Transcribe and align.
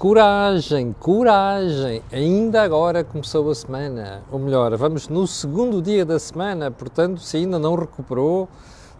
Coragem, 0.00 0.94
coragem! 0.98 2.02
Ainda 2.10 2.62
agora 2.62 3.04
começou 3.04 3.50
a 3.50 3.54
semana. 3.54 4.22
Ou 4.32 4.38
melhor, 4.38 4.74
vamos 4.78 5.08
no 5.08 5.26
segundo 5.26 5.82
dia 5.82 6.06
da 6.06 6.18
semana, 6.18 6.70
portanto, 6.70 7.20
se 7.20 7.36
ainda 7.36 7.58
não 7.58 7.74
recuperou 7.74 8.48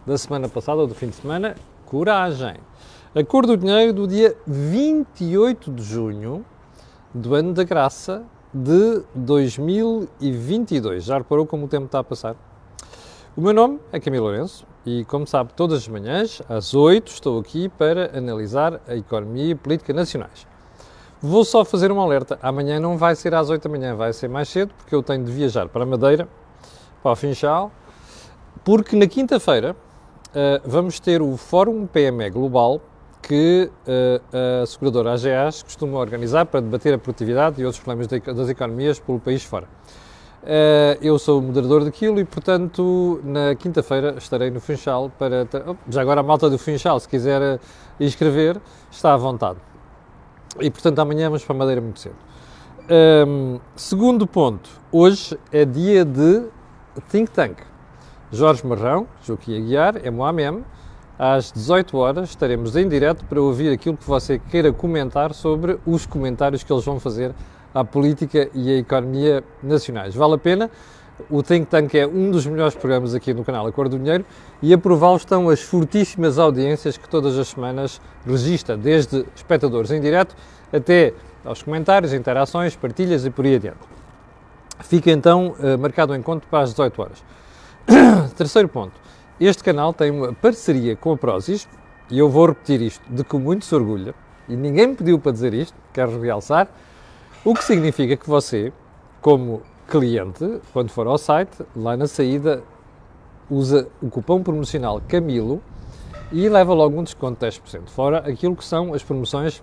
da 0.05 0.15
semana 0.15 0.47
passada 0.47 0.79
ou 0.79 0.85
do 0.85 0.93
fim 0.93 1.07
de 1.07 1.15
semana, 1.15 1.55
coragem! 1.87 2.57
A 3.15 3.23
cor 3.23 3.47
do 3.47 3.57
dinheiro 3.57 3.93
do 3.93 4.07
dia 4.07 4.37
28 4.45 5.71
de 5.71 5.81
junho 5.81 6.45
do 7.11 7.33
ano 7.33 7.51
da 7.51 7.63
graça 7.63 8.21
de 8.53 9.01
2022. 9.15 11.03
Já 11.03 11.17
reparou 11.17 11.47
como 11.47 11.65
o 11.65 11.67
tempo 11.67 11.85
está 11.85 11.97
a 11.97 12.03
passar? 12.03 12.35
O 13.35 13.41
meu 13.41 13.53
nome 13.53 13.79
é 13.91 13.99
Camilo 13.99 14.25
Lourenço 14.25 14.67
e, 14.85 15.03
como 15.05 15.25
sabe, 15.25 15.51
todas 15.55 15.79
as 15.79 15.87
manhãs, 15.87 16.43
às 16.47 16.75
8, 16.75 17.07
estou 17.07 17.39
aqui 17.39 17.69
para 17.69 18.15
analisar 18.15 18.79
a 18.87 18.95
economia 18.95 19.53
e 19.53 19.55
política 19.55 19.93
nacionais. 19.93 20.50
Vou 21.23 21.45
só 21.45 21.63
fazer 21.63 21.91
um 21.91 22.01
alerta. 22.01 22.39
Amanhã 22.41 22.79
não 22.79 22.97
vai 22.97 23.15
ser 23.15 23.35
às 23.35 23.47
8 23.47 23.61
da 23.61 23.69
manhã, 23.69 23.95
vai 23.95 24.11
ser 24.11 24.27
mais 24.27 24.49
cedo, 24.49 24.73
porque 24.75 24.95
eu 24.95 25.03
tenho 25.03 25.23
de 25.23 25.31
viajar 25.31 25.69
para 25.69 25.85
Madeira, 25.85 26.27
para 27.03 27.11
o 27.11 27.15
Funchal, 27.15 27.71
porque 28.63 28.95
na 28.95 29.05
quinta-feira 29.05 29.75
uh, 30.29 30.61
vamos 30.65 30.99
ter 30.99 31.21
o 31.21 31.37
Fórum 31.37 31.85
PME 31.85 32.31
Global 32.31 32.81
que 33.21 33.69
uh, 33.87 34.63
a 34.63 34.65
seguradora 34.65 35.13
AGAs 35.13 35.61
costuma 35.61 35.99
organizar 35.99 36.47
para 36.47 36.59
debater 36.59 36.95
a 36.95 36.97
produtividade 36.97 37.61
e 37.61 37.65
outros 37.65 37.83
problemas 37.83 38.07
das 38.07 38.49
economias 38.49 38.99
pelo 38.99 39.19
país 39.19 39.43
fora. 39.43 39.67
Uh, 40.41 40.97
eu 41.03 41.19
sou 41.19 41.37
o 41.37 41.41
moderador 41.43 41.85
daquilo 41.85 42.19
e, 42.19 42.25
portanto, 42.25 43.21
na 43.23 43.53
quinta-feira 43.53 44.15
estarei 44.17 44.49
no 44.49 44.59
Funchal 44.59 45.11
para. 45.19 45.47
Oh, 45.67 45.75
já 45.87 46.01
agora 46.01 46.21
a 46.21 46.23
malta 46.23 46.49
do 46.49 46.57
Funchal, 46.57 46.99
se 46.99 47.07
quiser 47.07 47.59
inscrever, 47.99 48.59
está 48.89 49.13
à 49.13 49.17
vontade. 49.17 49.59
E, 50.59 50.69
portanto, 50.69 50.99
amanhã 50.99 51.29
vamos 51.29 51.43
para 51.43 51.55
a 51.55 51.59
Madeira 51.59 51.81
muito 51.81 51.99
cedo. 51.99 52.15
Um, 53.27 53.59
segundo 53.75 54.27
ponto, 54.27 54.69
hoje 54.91 55.37
é 55.51 55.63
dia 55.63 56.03
de 56.03 56.43
Think 57.09 57.31
Tank. 57.31 57.57
Jorge 58.31 58.65
Marrão, 58.65 59.07
Joaquim 59.23 59.57
Aguiar, 59.57 59.95
é 60.03 60.09
Moamem. 60.09 60.63
Às 61.17 61.51
18 61.51 61.97
horas 61.97 62.29
estaremos 62.29 62.75
em 62.75 62.87
direto 62.89 63.23
para 63.25 63.39
ouvir 63.39 63.71
aquilo 63.71 63.95
que 63.95 64.07
você 64.07 64.39
queira 64.39 64.73
comentar 64.73 65.33
sobre 65.33 65.79
os 65.85 66.05
comentários 66.05 66.63
que 66.63 66.73
eles 66.73 66.83
vão 66.83 66.99
fazer 66.99 67.33
à 67.73 67.83
política 67.83 68.49
e 68.53 68.71
à 68.71 68.77
economia 68.77 69.43
nacionais. 69.61 70.15
Vale 70.15 70.33
a 70.33 70.37
pena? 70.37 70.71
O 71.29 71.43
Think 71.43 71.67
Tank 71.67 71.95
é 71.95 72.07
um 72.07 72.31
dos 72.31 72.45
melhores 72.45 72.75
programas 72.75 73.13
aqui 73.13 73.33
no 73.33 73.43
canal 73.43 73.67
Acordo 73.67 73.97
do 73.97 74.03
Dinheiro 74.03 74.25
e 74.61 74.73
a 74.73 74.77
prová-lo 74.77 75.17
estão 75.17 75.49
as 75.49 75.61
fortíssimas 75.61 76.39
audiências 76.39 76.97
que 76.97 77.07
todas 77.07 77.37
as 77.37 77.49
semanas 77.49 78.01
registra, 78.25 78.77
desde 78.77 79.25
espectadores 79.35 79.91
em 79.91 79.99
direto 79.99 80.35
até 80.71 81.13
aos 81.43 81.61
comentários, 81.63 82.13
interações, 82.13 82.75
partilhas 82.75 83.25
e 83.25 83.29
por 83.29 83.45
aí 83.45 83.55
adiante. 83.55 83.79
Fica 84.79 85.11
então 85.11 85.55
uh, 85.59 85.77
marcado 85.77 86.13
o 86.13 86.15
encontro 86.15 86.47
para 86.49 86.63
as 86.63 86.71
18 86.71 87.01
horas. 87.01 87.23
Terceiro 88.35 88.67
ponto. 88.67 88.93
Este 89.39 89.63
canal 89.63 89.93
tem 89.93 90.11
uma 90.11 90.33
parceria 90.33 90.95
com 90.95 91.11
a 91.11 91.17
Prozis 91.17 91.67
e 92.09 92.19
eu 92.19 92.29
vou 92.29 92.47
repetir 92.47 92.81
isto 92.81 93.03
de 93.09 93.23
que 93.23 93.37
muito 93.37 93.65
se 93.65 93.73
orgulha 93.73 94.13
e 94.47 94.55
ninguém 94.55 94.87
me 94.87 94.95
pediu 94.95 95.17
para 95.17 95.31
dizer 95.31 95.53
isto, 95.53 95.75
quero 95.93 96.19
realçar, 96.19 96.67
o 97.43 97.53
que 97.53 97.63
significa 97.63 98.15
que 98.15 98.27
você, 98.27 98.71
como 99.21 99.61
cliente, 99.87 100.61
quando 100.73 100.89
for 100.89 101.07
ao 101.07 101.17
site, 101.17 101.63
lá 101.75 101.95
na 101.97 102.07
saída, 102.07 102.63
usa 103.49 103.87
o 104.01 104.09
cupom 104.09 104.41
promocional 104.41 105.01
Camilo 105.07 105.61
e 106.31 106.47
leva 106.47 106.73
logo 106.73 106.99
um 106.99 107.03
desconto 107.03 107.45
de 107.45 107.51
10%. 107.51 107.89
Fora 107.89 108.19
aquilo 108.19 108.55
que 108.55 108.63
são 108.63 108.93
as 108.93 109.03
promoções 109.03 109.61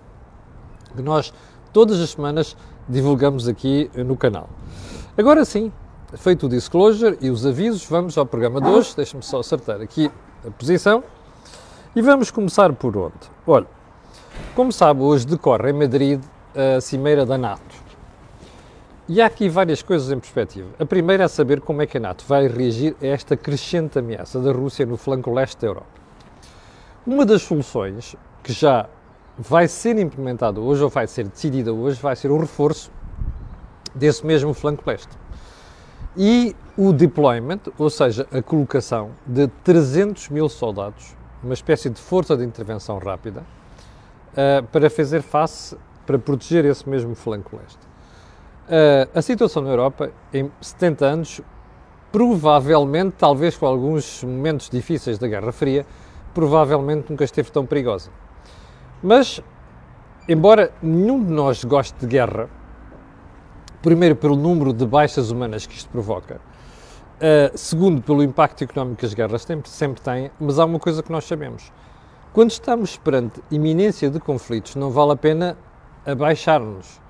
que 0.95 1.01
nós 1.01 1.33
todas 1.73 1.99
as 1.99 2.11
semanas 2.11 2.55
divulgamos 2.87 3.47
aqui 3.47 3.89
no 3.95 4.15
canal. 4.15 4.49
Agora 5.17 5.43
sim, 5.45 5.71
feito 6.15 6.45
o 6.45 6.49
disclosure 6.49 7.17
e 7.21 7.29
os 7.29 7.45
avisos, 7.45 7.85
vamos 7.85 8.17
ao 8.17 8.25
programa 8.25 8.61
de 8.61 8.67
hoje. 8.67 8.95
Deixa-me 8.95 9.23
só 9.23 9.39
acertar 9.39 9.81
aqui 9.81 10.11
a 10.47 10.51
posição. 10.51 11.03
E 11.95 12.01
vamos 12.01 12.29
começar 12.29 12.71
por 12.73 12.95
onde? 12.95 13.15
Olha, 13.47 13.67
como 14.55 14.71
sabe, 14.71 15.01
hoje 15.01 15.25
decorre 15.25 15.71
em 15.71 15.73
Madrid 15.73 16.21
a 16.55 16.79
Cimeira 16.79 17.25
da 17.25 17.37
NATO. 17.37 17.88
E 19.11 19.19
há 19.19 19.25
aqui 19.25 19.49
várias 19.49 19.81
coisas 19.81 20.11
em 20.11 20.19
perspectiva. 20.19 20.69
A 20.77 20.85
primeira 20.85 21.23
é 21.23 21.27
saber 21.27 21.61
como 21.61 21.81
é 21.81 21.87
que 21.87 21.97
a 21.97 21.99
NATO 21.99 22.23
vai 22.27 22.47
reagir 22.47 22.95
a 23.01 23.07
esta 23.07 23.35
crescente 23.35 23.97
ameaça 23.97 24.39
da 24.39 24.51
Rússia 24.51 24.85
no 24.85 24.97
flanco 24.97 25.33
leste 25.33 25.59
da 25.59 25.65
Europa. 25.65 25.87
Uma 27.07 27.25
das 27.25 27.41
soluções 27.41 28.15
que 28.43 28.53
já 28.53 28.87
vai 29.35 29.67
ser 29.67 29.97
implementada 29.97 30.61
hoje, 30.61 30.83
ou 30.83 30.91
vai 30.91 31.07
ser 31.07 31.27
decidida 31.27 31.73
hoje, 31.73 31.99
vai 31.99 32.15
ser 32.15 32.29
o 32.29 32.37
reforço 32.37 32.91
desse 33.95 34.23
mesmo 34.23 34.53
flanco 34.53 34.83
leste. 34.85 35.17
E 36.15 36.55
o 36.77 36.93
deployment, 36.93 37.61
ou 37.79 37.89
seja, 37.89 38.27
a 38.31 38.43
colocação 38.43 39.09
de 39.25 39.47
300 39.63 40.29
mil 40.29 40.47
soldados, 40.47 41.15
uma 41.43 41.55
espécie 41.55 41.89
de 41.89 41.99
força 41.99 42.37
de 42.37 42.43
intervenção 42.43 42.99
rápida, 42.99 43.41
uh, 44.33 44.63
para 44.67 44.87
fazer 44.87 45.23
face, 45.23 45.75
para 46.05 46.19
proteger 46.19 46.63
esse 46.63 46.87
mesmo 46.87 47.15
flanco 47.15 47.57
leste. 47.57 47.88
Uh, 48.69 49.09
a 49.17 49.21
situação 49.23 49.63
na 49.63 49.71
Europa, 49.71 50.11
em 50.31 50.51
70 50.61 51.03
anos, 51.03 51.41
provavelmente, 52.11 53.15
talvez 53.17 53.57
com 53.57 53.65
alguns 53.65 54.23
momentos 54.23 54.69
difíceis 54.69 55.17
da 55.17 55.27
Guerra 55.27 55.51
Fria, 55.51 55.87
provavelmente 56.35 57.09
nunca 57.09 57.23
esteve 57.23 57.51
tão 57.51 57.65
perigosa. 57.65 58.11
Mas, 59.01 59.41
embora 60.27 60.71
nenhum 60.83 61.23
de 61.23 61.31
nós 61.31 61.63
goste 61.63 61.97
de 61.99 62.05
guerra, 62.05 62.47
primeiro 63.81 64.15
pelo 64.15 64.35
número 64.35 64.71
de 64.71 64.85
baixas 64.85 65.31
humanas 65.31 65.65
que 65.65 65.75
isto 65.75 65.89
provoca, 65.89 66.35
uh, 66.35 67.57
segundo 67.57 68.03
pelo 68.03 68.21
impacto 68.21 68.63
económico 68.63 68.97
que 68.97 69.05
as 69.07 69.15
guerras 69.15 69.41
sempre, 69.41 69.67
sempre 69.67 69.99
têm, 69.99 70.29
mas 70.39 70.59
há 70.59 70.65
uma 70.65 70.77
coisa 70.77 71.01
que 71.01 71.11
nós 71.11 71.25
sabemos. 71.25 71.71
Quando 72.31 72.51
estamos 72.51 72.97
perante 72.97 73.41
iminência 73.49 74.11
de 74.11 74.19
conflitos, 74.19 74.75
não 74.75 74.91
vale 74.91 75.13
a 75.13 75.15
pena 75.15 75.57
abaixar-nos 76.05 77.01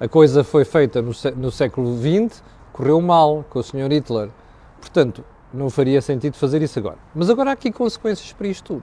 a 0.00 0.08
coisa 0.08 0.42
foi 0.42 0.64
feita 0.64 1.02
no, 1.02 1.12
no 1.36 1.50
século 1.50 1.94
XX, 1.94 2.42
correu 2.72 3.02
mal 3.02 3.44
com 3.50 3.58
o 3.58 3.62
Sr. 3.62 3.92
Hitler. 3.92 4.30
Portanto, 4.80 5.22
não 5.52 5.68
faria 5.68 6.00
sentido 6.00 6.38
fazer 6.38 6.62
isso 6.62 6.78
agora. 6.78 6.96
Mas 7.14 7.28
agora 7.28 7.50
há 7.50 7.52
aqui 7.52 7.70
consequências 7.70 8.32
para 8.32 8.48
isto 8.48 8.64
tudo. 8.64 8.82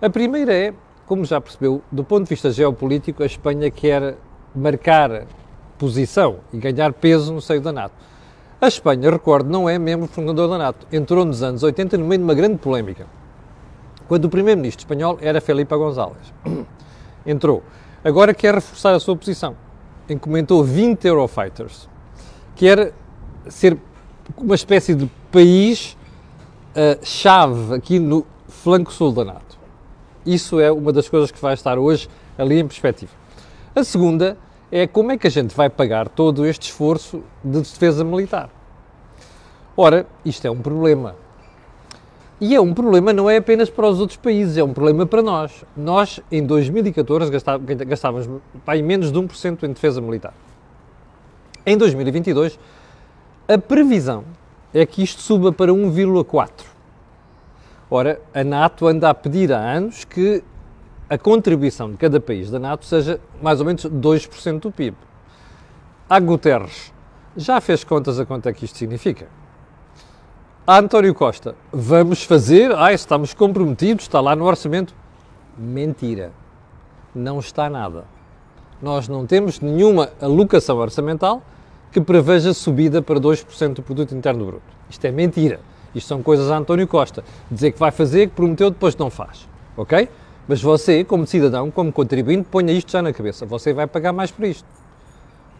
A 0.00 0.08
primeira 0.08 0.54
é, 0.54 0.72
como 1.04 1.24
já 1.24 1.40
percebeu, 1.40 1.82
do 1.90 2.04
ponto 2.04 2.22
de 2.22 2.28
vista 2.28 2.52
geopolítico, 2.52 3.24
a 3.24 3.26
Espanha 3.26 3.68
quer 3.72 4.16
marcar 4.54 5.26
posição 5.76 6.36
e 6.52 6.58
ganhar 6.58 6.92
peso 6.92 7.34
no 7.34 7.40
seio 7.40 7.60
da 7.60 7.72
NATO. 7.72 7.94
A 8.60 8.68
Espanha, 8.68 9.10
recordo, 9.10 9.50
não 9.50 9.68
é 9.68 9.80
membro 9.80 10.06
fundador 10.06 10.48
da 10.48 10.58
NATO. 10.58 10.86
Entrou 10.92 11.24
nos 11.24 11.42
anos 11.42 11.64
80 11.64 11.98
no 11.98 12.04
meio 12.04 12.18
de 12.18 12.24
uma 12.24 12.34
grande 12.34 12.58
polémica, 12.58 13.04
quando 14.06 14.26
o 14.26 14.28
primeiro-ministro 14.28 14.82
espanhol 14.82 15.18
era 15.20 15.40
Felipe 15.40 15.74
González. 15.76 16.32
Entrou. 17.26 17.64
Agora 18.04 18.32
quer 18.32 18.54
reforçar 18.54 18.94
a 18.94 19.00
sua 19.00 19.16
posição 19.16 19.65
encomendou 20.14 20.62
20 20.62 21.04
Eurofighters, 21.04 21.88
que 22.54 22.66
era 22.66 22.92
ser 23.48 23.76
uma 24.36 24.54
espécie 24.54 24.94
de 24.94 25.10
país 25.30 25.96
uh, 26.72 27.04
chave 27.04 27.74
aqui 27.74 27.98
no 27.98 28.26
flanco 28.48 28.92
sul 28.92 29.12
da 29.12 29.24
NATO. 29.24 29.58
Isso 30.24 30.58
é 30.58 30.70
uma 30.72 30.92
das 30.92 31.08
coisas 31.08 31.30
que 31.30 31.40
vai 31.40 31.54
estar 31.54 31.78
hoje 31.78 32.08
ali 32.36 32.58
em 32.58 32.66
perspectiva. 32.66 33.12
A 33.74 33.84
segunda 33.84 34.36
é 34.70 34.86
como 34.86 35.12
é 35.12 35.18
que 35.18 35.26
a 35.26 35.30
gente 35.30 35.54
vai 35.54 35.70
pagar 35.70 36.08
todo 36.08 36.44
este 36.44 36.70
esforço 36.70 37.22
de 37.44 37.60
defesa 37.60 38.02
militar. 38.02 38.50
Ora, 39.76 40.06
isto 40.24 40.46
é 40.46 40.50
um 40.50 40.58
problema. 40.58 41.14
E 42.40 42.54
é 42.54 42.60
um 42.60 42.74
problema 42.74 43.12
não 43.12 43.30
é 43.30 43.38
apenas 43.38 43.70
para 43.70 43.88
os 43.88 43.98
outros 43.98 44.18
países, 44.18 44.58
é 44.58 44.62
um 44.62 44.74
problema 44.74 45.06
para 45.06 45.22
nós. 45.22 45.64
Nós, 45.74 46.20
em 46.30 46.44
2014, 46.44 47.30
gastávamos 47.86 48.28
bem, 48.66 48.82
menos 48.82 49.10
de 49.10 49.18
1% 49.18 49.62
em 49.62 49.72
defesa 49.72 50.00
militar. 50.02 50.34
Em 51.64 51.78
2022, 51.78 52.58
a 53.48 53.56
previsão 53.56 54.24
é 54.74 54.84
que 54.84 55.02
isto 55.02 55.22
suba 55.22 55.50
para 55.50 55.72
1,4%. 55.72 56.50
Ora, 57.88 58.20
a 58.34 58.44
NATO 58.44 58.86
anda 58.86 59.08
a 59.08 59.14
pedir 59.14 59.52
há 59.52 59.58
anos 59.58 60.04
que 60.04 60.44
a 61.08 61.16
contribuição 61.16 61.90
de 61.90 61.96
cada 61.96 62.20
país 62.20 62.50
da 62.50 62.58
NATO 62.58 62.84
seja 62.84 63.18
mais 63.40 63.60
ou 63.60 63.66
menos 63.66 63.86
2% 63.86 64.60
do 64.60 64.70
PIB. 64.72 64.96
A 66.10 66.20
Guterres 66.20 66.92
já 67.36 67.60
fez 67.60 67.84
contas 67.84 68.18
a 68.18 68.26
quanto 68.26 68.48
é 68.48 68.52
que 68.52 68.64
isto 68.64 68.76
significa? 68.76 69.28
António 70.68 71.14
Costa, 71.14 71.54
vamos 71.72 72.24
fazer, 72.24 72.74
ah, 72.76 72.92
estamos 72.92 73.32
comprometidos, 73.32 74.06
está 74.06 74.20
lá 74.20 74.34
no 74.34 74.44
orçamento. 74.44 74.92
Mentira. 75.56 76.32
Não 77.14 77.38
está 77.38 77.70
nada. 77.70 78.02
Nós 78.82 79.06
não 79.06 79.24
temos 79.24 79.60
nenhuma 79.60 80.10
alocação 80.20 80.78
orçamental 80.78 81.40
que 81.92 82.00
preveja 82.00 82.52
subida 82.52 83.00
para 83.00 83.20
2% 83.20 83.74
do 83.74 83.82
produto 83.82 84.12
interno 84.12 84.44
bruto. 84.44 84.64
Isto 84.90 85.04
é 85.04 85.12
mentira. 85.12 85.60
Isto 85.94 86.08
são 86.08 86.20
coisas 86.20 86.50
a 86.50 86.56
António 86.56 86.88
Costa. 86.88 87.22
Dizer 87.48 87.70
que 87.70 87.78
vai 87.78 87.92
fazer, 87.92 88.26
que 88.26 88.34
prometeu, 88.34 88.68
depois 88.68 88.96
não 88.96 89.08
faz. 89.08 89.48
Ok? 89.76 90.08
Mas 90.48 90.60
você, 90.60 91.04
como 91.04 91.28
cidadão, 91.28 91.70
como 91.70 91.92
contribuinte, 91.92 92.48
ponha 92.50 92.72
isto 92.72 92.90
já 92.90 93.00
na 93.00 93.12
cabeça. 93.12 93.46
Você 93.46 93.72
vai 93.72 93.86
pagar 93.86 94.12
mais 94.12 94.32
por 94.32 94.44
isto. 94.44 94.66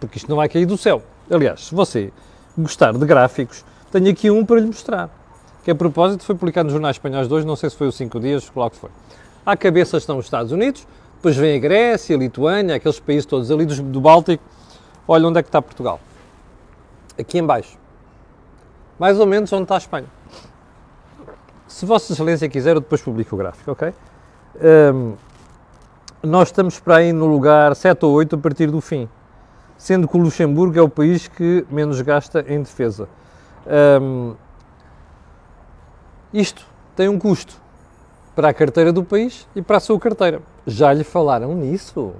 Porque 0.00 0.18
isto 0.18 0.28
não 0.28 0.36
vai 0.36 0.48
cair 0.48 0.66
do 0.66 0.76
céu. 0.76 1.00
Aliás, 1.30 1.66
se 1.66 1.74
você 1.76 2.12
gostar 2.58 2.92
de 2.92 3.06
gráficos, 3.06 3.64
tenho 4.00 4.10
aqui 4.10 4.30
um 4.30 4.44
para 4.44 4.60
lhe 4.60 4.66
mostrar. 4.66 5.10
Que 5.64 5.70
a 5.70 5.74
propósito 5.74 6.24
foi 6.24 6.34
publicado 6.34 6.66
nos 6.66 6.72
jornais 6.72 6.96
espanhóis 6.96 7.30
hoje, 7.30 7.46
não 7.46 7.56
sei 7.56 7.70
se 7.70 7.76
foi 7.76 7.88
os 7.88 7.96
5 7.96 8.20
dias, 8.20 8.50
lá 8.54 8.70
que 8.70 8.76
foi. 8.76 8.90
À 9.44 9.56
cabeça 9.56 9.96
estão 9.96 10.18
os 10.18 10.26
Estados 10.26 10.52
Unidos, 10.52 10.86
depois 11.14 11.36
vem 11.36 11.56
a 11.56 11.58
Grécia, 11.58 12.14
a 12.14 12.18
Lituânia, 12.18 12.76
aqueles 12.76 13.00
países 13.00 13.26
todos 13.26 13.50
ali 13.50 13.64
do, 13.64 13.74
do 13.82 14.00
Báltico. 14.00 14.44
Olha 15.08 15.26
onde 15.26 15.38
é 15.38 15.42
que 15.42 15.48
está 15.48 15.62
Portugal. 15.62 15.98
Aqui 17.18 17.38
em 17.38 17.44
baixo. 17.44 17.78
Mais 18.98 19.18
ou 19.18 19.26
menos 19.26 19.52
onde 19.52 19.62
está 19.62 19.76
a 19.76 19.78
Espanha. 19.78 20.06
Se 21.66 21.86
Vossa 21.86 22.12
Excelência 22.12 22.48
quiser, 22.48 22.76
eu 22.76 22.80
depois 22.80 23.00
publico 23.02 23.34
o 23.34 23.38
gráfico, 23.38 23.72
ok? 23.72 23.92
Um, 24.94 25.14
nós 26.22 26.48
estamos 26.48 26.78
para 26.78 26.96
aí 26.96 27.12
no 27.12 27.26
lugar 27.26 27.74
7 27.74 28.04
ou 28.04 28.12
8 28.12 28.36
a 28.36 28.38
partir 28.38 28.70
do 28.70 28.80
fim, 28.80 29.08
sendo 29.76 30.06
que 30.06 30.16
o 30.16 30.20
Luxemburgo 30.20 30.78
é 30.78 30.82
o 30.82 30.88
país 30.88 31.28
que 31.28 31.66
menos 31.70 32.00
gasta 32.02 32.44
em 32.48 32.62
defesa. 32.62 33.08
Um, 34.00 34.34
isto 36.32 36.66
tem 36.94 37.08
um 37.08 37.18
custo 37.18 37.60
para 38.34 38.48
a 38.48 38.54
carteira 38.54 38.92
do 38.92 39.02
país 39.02 39.46
e 39.56 39.62
para 39.62 39.78
a 39.78 39.80
sua 39.80 39.98
carteira. 39.98 40.42
Já 40.66 40.92
lhe 40.92 41.04
falaram 41.04 41.54
nisso? 41.54 42.12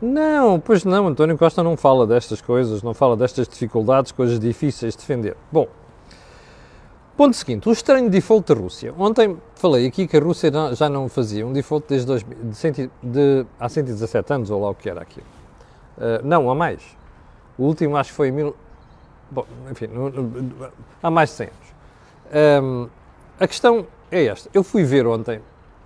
Não, 0.00 0.60
pois 0.60 0.84
não, 0.84 1.08
António 1.08 1.36
Costa 1.38 1.62
não 1.62 1.76
fala 1.76 2.06
destas 2.06 2.40
coisas, 2.40 2.82
não 2.82 2.94
fala 2.94 3.16
destas 3.16 3.48
dificuldades, 3.48 4.12
coisas 4.12 4.38
difíceis 4.38 4.94
de 4.94 4.98
defender. 5.00 5.36
Bom, 5.50 5.66
Ponto 7.16 7.34
seguinte, 7.34 7.66
o 7.66 7.72
estranho 7.72 8.10
default 8.10 8.54
da 8.54 8.60
Rússia. 8.60 8.92
Ontem 8.98 9.38
falei 9.54 9.86
aqui 9.86 10.06
que 10.06 10.18
a 10.18 10.20
Rússia 10.20 10.52
já 10.74 10.86
não 10.86 11.08
fazia 11.08 11.46
um 11.46 11.52
default 11.52 11.88
desde 11.88 12.06
2000, 12.06 12.50
de, 12.50 12.54
cento, 12.54 12.90
de, 13.02 13.46
há 13.58 13.70
117 13.70 14.34
anos, 14.34 14.50
ou 14.50 14.60
lá 14.60 14.68
o 14.68 14.74
que 14.74 14.90
era 14.90 15.00
aquilo. 15.00 15.26
Uh, 15.96 16.20
não, 16.22 16.50
há 16.50 16.54
mais. 16.54 16.82
O 17.56 17.64
último 17.64 17.96
acho 17.96 18.10
que 18.10 18.16
foi 18.16 18.28
em 18.28 18.32
mil... 18.32 18.56
Bom, 19.30 19.44
enfim, 19.70 19.88
há 21.02 21.10
mais 21.10 21.30
de 21.30 21.36
100 21.36 21.46
anos. 21.48 22.64
Um, 22.64 22.88
a 23.38 23.46
questão 23.46 23.86
é 24.10 24.24
esta. 24.26 24.48
Eu 24.54 24.62
fui 24.62 24.84
ver 24.84 25.06
ontem 25.06 25.40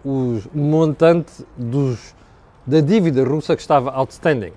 o 0.05 0.41
montante 0.55 1.45
dos, 1.57 2.15
da 2.67 2.81
dívida 2.81 3.25
russa 3.25 3.55
que 3.55 3.63
estava 3.63 3.91
outstanding, 3.91 4.53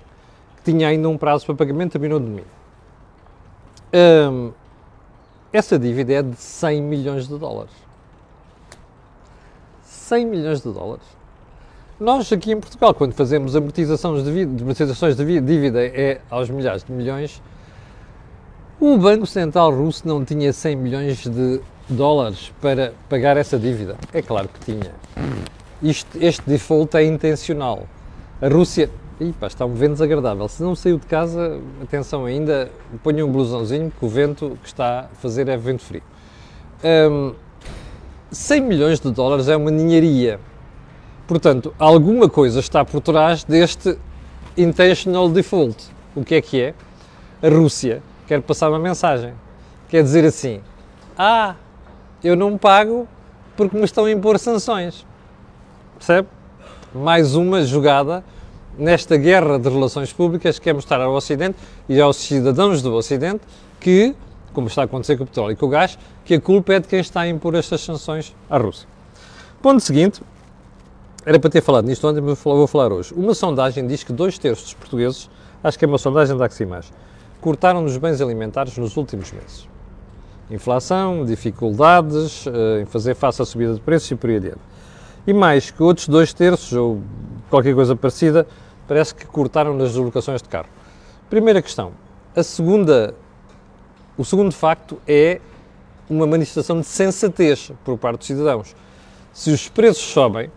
que 0.56 0.62
tinha 0.70 0.88
ainda 0.88 1.08
um 1.08 1.18
prazo 1.18 1.46
para 1.46 1.54
pagamento, 1.54 1.92
terminou 1.92 2.18
de 2.18 2.26
domingo. 2.26 2.48
Um, 3.92 4.52
essa 5.52 5.78
dívida 5.78 6.12
é 6.12 6.22
de 6.22 6.36
100 6.36 6.82
milhões 6.82 7.28
de 7.28 7.38
dólares. 7.38 7.72
100 9.82 10.26
milhões 10.26 10.62
de 10.62 10.72
dólares. 10.72 11.04
Nós 11.98 12.30
aqui 12.32 12.50
em 12.50 12.60
Portugal, 12.60 12.92
quando 12.92 13.12
fazemos 13.12 13.54
amortizações 13.54 14.24
de, 14.24 14.42
amortizações 14.42 15.16
de 15.16 15.40
dívida 15.40 15.84
é 15.86 16.20
aos 16.28 16.50
milhares 16.50 16.82
de 16.82 16.92
milhões, 16.92 17.40
o 18.80 18.98
Banco 18.98 19.26
Central 19.26 19.74
Russo 19.74 20.06
não 20.06 20.24
tinha 20.24 20.52
100 20.52 20.76
milhões 20.76 21.26
de 21.26 21.60
dólares 21.88 22.52
para 22.60 22.92
pagar 23.08 23.36
essa 23.36 23.58
dívida. 23.58 23.96
É 24.12 24.20
claro 24.20 24.48
que 24.48 24.72
tinha. 24.72 24.92
Isto, 25.82 26.16
este 26.20 26.42
default 26.46 26.96
é 26.96 27.04
intencional. 27.04 27.86
A 28.40 28.48
Rússia 28.48 28.90
Ih, 29.20 29.32
pá, 29.38 29.46
está 29.46 29.64
um 29.64 29.74
vento 29.74 29.92
desagradável. 29.92 30.48
Se 30.48 30.60
não 30.60 30.74
saiu 30.74 30.98
de 30.98 31.06
casa, 31.06 31.60
atenção 31.80 32.24
ainda, 32.24 32.68
ponha 33.00 33.24
um 33.24 33.30
blusãozinho, 33.30 33.88
porque 33.90 34.04
o 34.04 34.08
vento 34.08 34.58
que 34.60 34.66
está 34.66 35.00
a 35.00 35.14
fazer 35.14 35.48
é 35.48 35.56
vento 35.56 35.82
frio. 35.82 36.02
Um, 37.10 37.32
100 38.32 38.60
milhões 38.62 38.98
de 38.98 39.12
dólares 39.12 39.46
é 39.46 39.56
uma 39.56 39.70
ninharia. 39.70 40.40
Portanto, 41.28 41.72
alguma 41.78 42.28
coisa 42.28 42.58
está 42.58 42.84
por 42.84 43.00
trás 43.00 43.44
deste 43.44 43.96
intentional 44.56 45.28
default. 45.28 45.84
O 46.16 46.24
que 46.24 46.34
é 46.34 46.42
que 46.42 46.60
é? 46.60 46.74
A 47.40 47.48
Rússia 47.48 48.02
quer 48.26 48.40
passar 48.42 48.68
uma 48.68 48.78
mensagem. 48.78 49.34
Quer 49.88 50.02
dizer 50.02 50.24
assim: 50.24 50.60
Ah, 51.16 51.54
eu 52.22 52.36
não 52.36 52.56
pago 52.58 53.06
porque 53.56 53.76
me 53.76 53.84
estão 53.84 54.04
a 54.04 54.10
impor 54.10 54.38
sanções. 54.38 55.06
Percebe? 55.96 56.28
Mais 56.94 57.34
uma 57.34 57.62
jogada 57.62 58.24
nesta 58.78 59.16
guerra 59.16 59.58
de 59.58 59.68
relações 59.68 60.12
públicas 60.12 60.58
que 60.58 60.68
é 60.68 60.72
mostrar 60.72 61.00
ao 61.00 61.12
Ocidente 61.12 61.56
e 61.88 62.00
aos 62.00 62.16
cidadãos 62.16 62.82
do 62.82 62.92
Ocidente 62.94 63.42
que, 63.78 64.14
como 64.52 64.66
está 64.66 64.82
a 64.82 64.84
acontecer 64.84 65.16
com 65.16 65.24
o 65.24 65.26
petróleo 65.26 65.52
e 65.52 65.56
com 65.56 65.66
o 65.66 65.68
gás, 65.68 65.98
que 66.24 66.34
a 66.34 66.40
culpa 66.40 66.74
é 66.74 66.80
de 66.80 66.88
quem 66.88 67.00
está 67.00 67.20
a 67.20 67.28
impor 67.28 67.54
estas 67.54 67.80
sanções 67.80 68.34
à 68.48 68.56
Rússia. 68.56 68.88
Ponto 69.62 69.80
seguinte, 69.80 70.20
era 71.24 71.38
para 71.38 71.50
ter 71.50 71.62
falado 71.62 71.86
nisto 71.86 72.06
ontem, 72.06 72.20
mas 72.20 72.38
vou 72.38 72.66
falar 72.66 72.92
hoje. 72.92 73.14
Uma 73.14 73.34
sondagem 73.34 73.86
diz 73.86 74.02
que 74.02 74.12
dois 74.12 74.38
terços 74.38 74.64
dos 74.64 74.74
portugueses, 74.74 75.30
acho 75.62 75.78
que 75.78 75.84
é 75.84 75.88
uma 75.88 75.98
sondagem 75.98 76.36
da 76.36 76.44
Aximage, 76.44 76.90
cortaram 77.44 77.82
nos 77.82 77.98
bens 77.98 78.22
alimentares 78.22 78.78
nos 78.78 78.96
últimos 78.96 79.30
meses. 79.30 79.68
Inflação, 80.50 81.26
dificuldades 81.26 82.46
uh, 82.46 82.80
em 82.80 82.86
fazer 82.86 83.14
face 83.14 83.42
à 83.42 83.44
subida 83.44 83.74
de 83.74 83.80
preços 83.80 84.10
e 84.10 84.14
por 84.14 84.30
aí 84.30 84.36
adiante. 84.36 84.60
E 85.26 85.34
mais 85.34 85.70
que 85.70 85.82
outros 85.82 86.08
dois 86.08 86.32
terços, 86.32 86.72
ou 86.72 87.02
qualquer 87.50 87.74
coisa 87.74 87.94
parecida, 87.94 88.46
parece 88.88 89.14
que 89.14 89.26
cortaram 89.26 89.74
nas 89.76 89.88
deslocações 89.88 90.40
de 90.40 90.48
carro. 90.48 90.68
Primeira 91.28 91.60
questão. 91.60 91.92
A 92.34 92.42
segunda, 92.42 93.14
o 94.16 94.24
segundo 94.24 94.52
facto 94.52 94.98
é 95.06 95.38
uma 96.08 96.26
manifestação 96.26 96.80
de 96.80 96.86
sensatez 96.86 97.70
por 97.84 97.98
parte 97.98 98.20
dos 98.20 98.26
cidadãos. 98.26 98.74
Se 99.34 99.50
os 99.50 99.68
preços 99.68 100.02
sobem, 100.02 100.50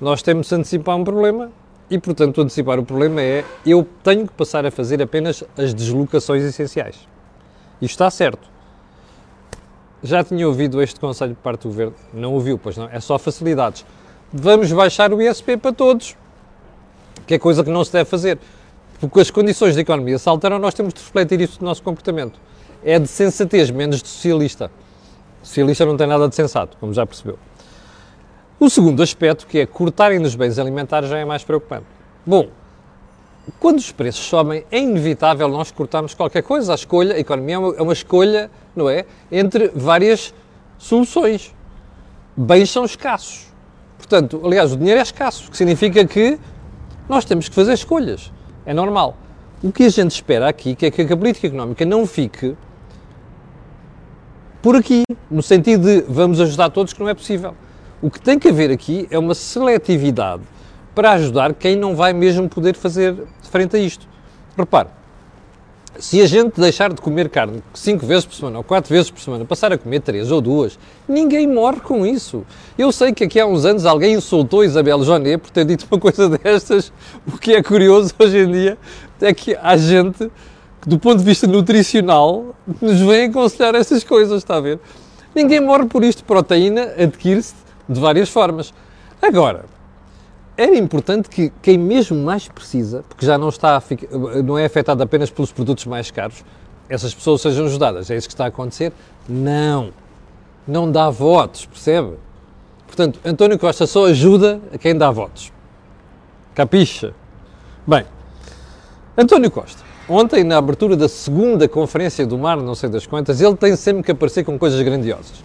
nós 0.00 0.22
temos 0.22 0.48
de 0.48 0.54
antecipar 0.54 0.96
um 0.96 1.04
problema 1.04 1.52
e, 1.94 1.98
portanto, 1.98 2.40
antecipar 2.40 2.78
o 2.78 2.84
problema 2.84 3.22
é 3.22 3.44
eu 3.64 3.86
tenho 4.02 4.26
que 4.26 4.32
passar 4.32 4.66
a 4.66 4.70
fazer 4.70 5.00
apenas 5.02 5.44
as 5.56 5.72
deslocações 5.72 6.42
essenciais. 6.42 6.96
Isto 7.80 7.92
está 7.92 8.10
certo. 8.10 8.48
Já 10.02 10.22
tinha 10.22 10.46
ouvido 10.46 10.82
este 10.82 11.00
conselho 11.00 11.34
por 11.34 11.42
parte 11.42 11.62
do 11.62 11.68
Governo? 11.68 11.94
Não 12.12 12.34
ouviu, 12.34 12.58
pois 12.58 12.76
não. 12.76 12.88
É 12.88 13.00
só 13.00 13.18
facilidades. 13.18 13.86
Vamos 14.32 14.70
baixar 14.72 15.12
o 15.12 15.22
ISP 15.22 15.56
para 15.56 15.72
todos 15.72 16.16
que 17.26 17.34
é 17.34 17.38
coisa 17.38 17.64
que 17.64 17.70
não 17.70 17.84
se 17.84 17.92
deve 17.92 18.08
fazer. 18.08 18.38
Porque 19.00 19.20
as 19.20 19.30
condições 19.30 19.74
da 19.74 19.80
economia 19.80 20.18
se 20.18 20.28
alteram, 20.28 20.58
nós 20.58 20.74
temos 20.74 20.94
de 20.94 21.00
refletir 21.00 21.40
isso 21.40 21.58
no 21.60 21.66
nosso 21.68 21.82
comportamento. 21.82 22.38
É 22.84 22.98
de 22.98 23.08
sensatez, 23.08 23.70
menos 23.70 24.02
de 24.02 24.08
socialista. 24.08 24.70
socialista 25.42 25.84
não 25.84 25.96
tem 25.96 26.06
nada 26.06 26.28
de 26.28 26.34
sensato, 26.34 26.76
como 26.78 26.92
já 26.92 27.04
percebeu. 27.04 27.38
O 28.64 28.70
segundo 28.70 29.02
aspecto, 29.02 29.46
que 29.46 29.58
é 29.58 29.66
cortarem 29.66 30.18
nos 30.18 30.34
bens 30.34 30.58
alimentares, 30.58 31.10
já 31.10 31.18
é 31.18 31.24
mais 31.26 31.44
preocupante. 31.44 31.84
Bom, 32.24 32.48
quando 33.60 33.76
os 33.76 33.92
preços 33.92 34.24
sobem, 34.24 34.64
é 34.70 34.78
inevitável 34.78 35.46
nós 35.48 35.70
cortarmos 35.70 36.14
qualquer 36.14 36.42
coisa. 36.42 36.72
A 36.72 36.74
escolha, 36.74 37.14
a 37.14 37.18
economia 37.18 37.56
é 37.56 37.58
uma, 37.58 37.74
é 37.76 37.82
uma 37.82 37.92
escolha, 37.92 38.50
não 38.74 38.88
é? 38.88 39.04
Entre 39.30 39.68
várias 39.74 40.32
soluções. 40.78 41.54
Bens 42.34 42.70
são 42.70 42.86
escassos. 42.86 43.52
Portanto, 43.98 44.40
aliás, 44.42 44.72
o 44.72 44.78
dinheiro 44.78 44.98
é 44.98 45.02
escasso, 45.02 45.48
o 45.48 45.50
que 45.50 45.58
significa 45.58 46.02
que 46.06 46.38
nós 47.06 47.26
temos 47.26 47.50
que 47.50 47.54
fazer 47.54 47.74
escolhas. 47.74 48.32
É 48.64 48.72
normal. 48.72 49.14
O 49.62 49.70
que 49.70 49.82
a 49.82 49.90
gente 49.90 50.12
espera 50.12 50.48
aqui 50.48 50.74
é 50.80 50.90
que 50.90 51.02
a 51.02 51.16
política 51.18 51.48
económica 51.48 51.84
não 51.84 52.06
fique 52.06 52.56
por 54.62 54.74
aqui, 54.74 55.02
no 55.30 55.42
sentido 55.42 55.84
de 55.84 56.00
vamos 56.08 56.40
ajudar 56.40 56.70
todos, 56.70 56.94
que 56.94 57.00
não 57.00 57.10
é 57.10 57.12
possível. 57.12 57.54
O 58.02 58.10
que 58.10 58.20
tem 58.20 58.38
que 58.38 58.48
haver 58.48 58.70
aqui 58.70 59.06
é 59.10 59.18
uma 59.18 59.34
seletividade 59.34 60.42
para 60.94 61.12
ajudar 61.12 61.54
quem 61.54 61.76
não 61.76 61.96
vai 61.96 62.12
mesmo 62.12 62.48
poder 62.48 62.76
fazer 62.76 63.16
frente 63.42 63.76
a 63.76 63.78
isto. 63.78 64.06
Repare, 64.56 64.88
se 65.98 66.20
a 66.20 66.26
gente 66.26 66.60
deixar 66.60 66.92
de 66.92 67.00
comer 67.00 67.28
carne 67.28 67.62
cinco 67.72 68.04
vezes 68.04 68.24
por 68.24 68.34
semana 68.34 68.58
ou 68.58 68.64
quatro 68.64 68.92
vezes 68.92 69.10
por 69.10 69.20
semana, 69.20 69.44
passar 69.44 69.72
a 69.72 69.78
comer 69.78 70.00
três 70.00 70.30
ou 70.30 70.40
duas, 70.40 70.78
ninguém 71.08 71.46
morre 71.46 71.80
com 71.80 72.04
isso. 72.04 72.44
Eu 72.76 72.90
sei 72.90 73.12
que 73.12 73.24
aqui 73.24 73.38
há 73.38 73.46
uns 73.46 73.64
anos 73.64 73.86
alguém 73.86 74.14
insultou 74.14 74.64
Isabel 74.64 75.02
Jonet 75.04 75.38
por 75.38 75.50
ter 75.50 75.64
dito 75.64 75.86
uma 75.90 76.00
coisa 76.00 76.28
destas. 76.38 76.92
O 77.26 77.38
que 77.38 77.54
é 77.54 77.62
curioso 77.62 78.12
hoje 78.18 78.38
em 78.38 78.50
dia 78.50 78.78
é 79.20 79.32
que 79.32 79.56
há 79.60 79.76
gente 79.76 80.30
que, 80.80 80.88
do 80.88 80.98
ponto 80.98 81.18
de 81.18 81.24
vista 81.24 81.46
nutricional, 81.46 82.54
nos 82.80 83.00
vem 83.00 83.26
aconselhar 83.26 83.74
essas 83.74 84.02
coisas, 84.04 84.38
está 84.38 84.56
a 84.56 84.60
ver? 84.60 84.78
Ninguém 85.34 85.60
morre 85.60 85.86
por 85.86 86.04
isto. 86.04 86.24
Proteína 86.24 86.92
adquire-se 86.98 87.63
de 87.88 88.00
várias 88.00 88.28
formas. 88.28 88.72
Agora, 89.20 89.64
era 90.56 90.76
importante 90.76 91.28
que 91.28 91.52
quem 91.60 91.76
mesmo 91.76 92.16
mais 92.22 92.48
precisa, 92.48 93.04
porque 93.08 93.26
já 93.26 93.36
não, 93.36 93.48
está 93.48 93.82
não 94.44 94.56
é 94.56 94.64
afetado 94.64 95.02
apenas 95.02 95.30
pelos 95.30 95.50
produtos 95.50 95.84
mais 95.86 96.10
caros, 96.10 96.44
essas 96.88 97.14
pessoas 97.14 97.40
sejam 97.40 97.66
ajudadas. 97.66 98.10
É 98.10 98.16
isso 98.16 98.28
que 98.28 98.34
está 98.34 98.44
a 98.44 98.48
acontecer? 98.48 98.92
Não. 99.28 99.92
Não 100.66 100.90
dá 100.90 101.10
votos, 101.10 101.66
percebe? 101.66 102.14
Portanto, 102.86 103.18
António 103.24 103.58
Costa 103.58 103.86
só 103.86 104.06
ajuda 104.06 104.60
a 104.72 104.78
quem 104.78 104.96
dá 104.96 105.10
votos. 105.10 105.52
Capixa? 106.54 107.12
Bem, 107.86 108.04
António 109.18 109.50
Costa, 109.50 109.82
ontem 110.08 110.44
na 110.44 110.56
abertura 110.56 110.96
da 110.96 111.08
segunda 111.08 111.68
conferência 111.68 112.26
do 112.26 112.38
mar, 112.38 112.56
não 112.58 112.74
sei 112.74 112.88
das 112.88 113.06
quantas, 113.06 113.40
ele 113.40 113.56
tem 113.56 113.74
sempre 113.76 114.02
que 114.02 114.12
aparecer 114.12 114.44
com 114.44 114.58
coisas 114.58 114.80
grandiosas. 114.80 115.42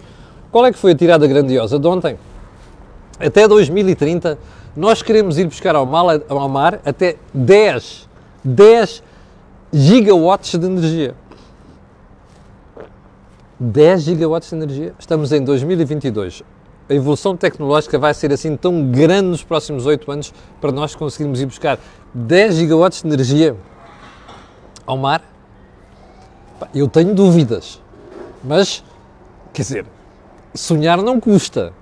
Qual 0.50 0.66
é 0.66 0.72
que 0.72 0.78
foi 0.78 0.92
a 0.92 0.94
tirada 0.94 1.26
grandiosa 1.26 1.78
de 1.78 1.86
ontem? 1.86 2.18
Até 3.18 3.46
2030 3.46 4.38
Nós 4.76 5.02
queremos 5.02 5.38
ir 5.38 5.46
buscar 5.46 5.76
ao 5.76 5.86
mar, 5.86 6.20
ao 6.28 6.48
mar 6.48 6.80
até 6.84 7.16
10, 7.34 8.08
10 8.42 9.02
gigawatts 9.72 10.58
de 10.58 10.66
energia. 10.66 11.14
10 13.58 14.02
gigawatts 14.02 14.50
de 14.50 14.56
energia. 14.56 14.94
Estamos 14.98 15.32
em 15.32 15.44
2022. 15.44 16.42
A 16.88 16.94
evolução 16.94 17.36
tecnológica 17.36 17.98
vai 17.98 18.14
ser 18.14 18.32
assim 18.32 18.56
tão 18.56 18.90
grande 18.90 19.28
nos 19.28 19.44
próximos 19.44 19.86
8 19.86 20.10
anos 20.10 20.34
para 20.60 20.72
nós 20.72 20.94
conseguirmos 20.94 21.40
ir 21.40 21.46
buscar 21.46 21.78
10 22.14 22.54
gigawatts 22.54 23.02
de 23.02 23.08
energia 23.08 23.56
ao 24.86 24.96
mar? 24.96 25.22
Eu 26.74 26.88
tenho 26.88 27.14
dúvidas, 27.14 27.80
mas 28.42 28.82
quer 29.52 29.62
dizer, 29.62 29.86
sonhar 30.54 31.02
não 31.02 31.20
custa. 31.20 31.72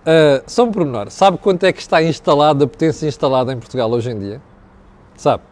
Uh, 0.00 0.42
só 0.46 0.64
um 0.64 0.72
pormenor, 0.72 1.10
sabe 1.10 1.36
quanto 1.38 1.64
é 1.64 1.72
que 1.72 1.80
está 1.80 2.02
instalada, 2.02 2.64
a 2.64 2.68
potência 2.68 3.06
instalada 3.06 3.52
em 3.52 3.58
Portugal 3.58 3.90
hoje 3.90 4.10
em 4.10 4.18
dia? 4.18 4.40
Sabe? 5.16 5.42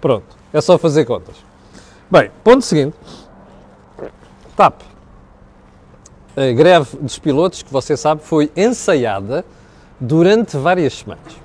Pronto, 0.00 0.36
é 0.52 0.60
só 0.60 0.76
fazer 0.76 1.04
contas. 1.04 1.36
Bem, 2.10 2.30
ponto 2.42 2.62
seguinte. 2.62 2.96
TAP. 4.56 4.82
A 6.36 6.52
greve 6.52 6.96
dos 6.96 7.18
pilotos, 7.18 7.62
que 7.62 7.72
você 7.72 7.96
sabe, 7.96 8.22
foi 8.22 8.50
ensaiada 8.56 9.44
durante 10.00 10.56
várias 10.56 10.94
semanas. 10.94 11.41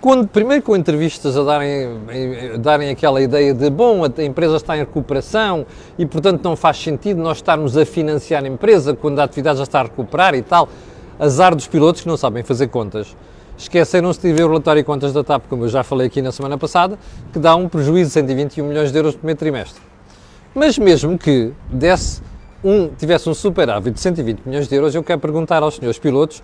Quando, 0.00 0.26
primeiro 0.26 0.62
com 0.62 0.74
entrevistas 0.74 1.36
a 1.36 1.42
darem, 1.42 1.88
a 2.54 2.56
darem 2.56 2.88
aquela 2.88 3.20
ideia 3.20 3.52
de, 3.52 3.68
bom, 3.68 4.02
a 4.04 4.22
empresa 4.24 4.56
está 4.56 4.74
em 4.74 4.80
recuperação 4.80 5.66
e, 5.98 6.06
portanto, 6.06 6.42
não 6.42 6.56
faz 6.56 6.78
sentido 6.78 7.20
nós 7.20 7.36
estarmos 7.36 7.76
a 7.76 7.84
financiar 7.84 8.42
a 8.42 8.48
empresa 8.48 8.94
quando 8.94 9.18
a 9.18 9.24
atividade 9.24 9.58
já 9.58 9.64
está 9.64 9.80
a 9.80 9.82
recuperar 9.82 10.34
e 10.34 10.40
tal. 10.40 10.70
Azar 11.18 11.54
dos 11.54 11.66
pilotos 11.66 12.00
que 12.00 12.08
não 12.08 12.16
sabem 12.16 12.42
fazer 12.42 12.68
contas. 12.68 13.14
Esqueceram-se 13.58 14.20
de 14.22 14.32
ver 14.32 14.44
o 14.44 14.48
relatório 14.48 14.80
de 14.80 14.86
contas 14.86 15.12
da 15.12 15.22
TAP, 15.22 15.44
como 15.50 15.64
eu 15.64 15.68
já 15.68 15.84
falei 15.84 16.06
aqui 16.06 16.22
na 16.22 16.32
semana 16.32 16.56
passada, 16.56 16.98
que 17.30 17.38
dá 17.38 17.54
um 17.54 17.68
prejuízo 17.68 18.08
de 18.08 18.14
121 18.14 18.66
milhões 18.66 18.90
de 18.90 18.96
euros 18.96 19.12
no 19.12 19.18
primeiro 19.18 19.38
trimestre. 19.38 19.82
Mas 20.54 20.78
mesmo 20.78 21.18
que 21.18 21.52
desse 21.70 22.22
um, 22.64 22.88
tivesse 22.88 23.28
um 23.28 23.34
superávit 23.34 23.92
de 23.92 24.00
120 24.00 24.40
milhões 24.46 24.66
de 24.66 24.74
euros, 24.74 24.94
eu 24.94 25.02
quero 25.02 25.20
perguntar 25.20 25.62
aos 25.62 25.74
senhores 25.76 25.98
pilotos 25.98 26.42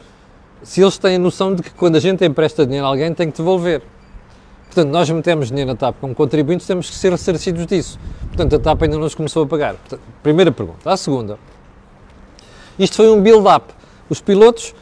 se 0.63 0.83
eles 0.83 0.99
têm 0.99 1.17
a 1.17 1.19
noção 1.19 1.55
de 1.55 1.63
que 1.63 1.71
quando 1.71 1.97
a 1.97 2.01
gente 2.01 2.25
empresta 2.25 2.65
dinheiro 2.65 2.87
a 2.87 2.89
alguém 2.91 3.13
tem 3.15 3.31
que 3.31 3.37
devolver. 3.37 3.83
Portanto, 4.67 4.91
nós 4.91 5.09
metemos 5.09 5.49
dinheiro 5.49 5.71
na 5.71 5.77
TAP 5.77 5.97
como 6.01 6.15
contribuintes, 6.15 6.67
temos 6.67 6.91
que 6.91 6.97
ser 6.97 7.11
ressarcidos 7.11 7.67
disso. 7.67 7.99
Portanto, 8.29 8.57
a 8.57 8.59
TAP 8.59 8.83
ainda 8.83 8.97
não 8.97 9.05
nos 9.05 9.15
começou 9.15 9.45
a 9.45 9.47
pagar. 9.47 9.75
Portanto, 9.75 10.01
primeira 10.23 10.53
pergunta. 10.53 10.91
A 10.91 10.97
segunda. 10.97 11.39
Isto 12.79 12.97
foi 12.97 13.09
um 13.11 13.23
build-up. 13.23 13.73
Os 14.11 14.21
pilotos 14.21 14.75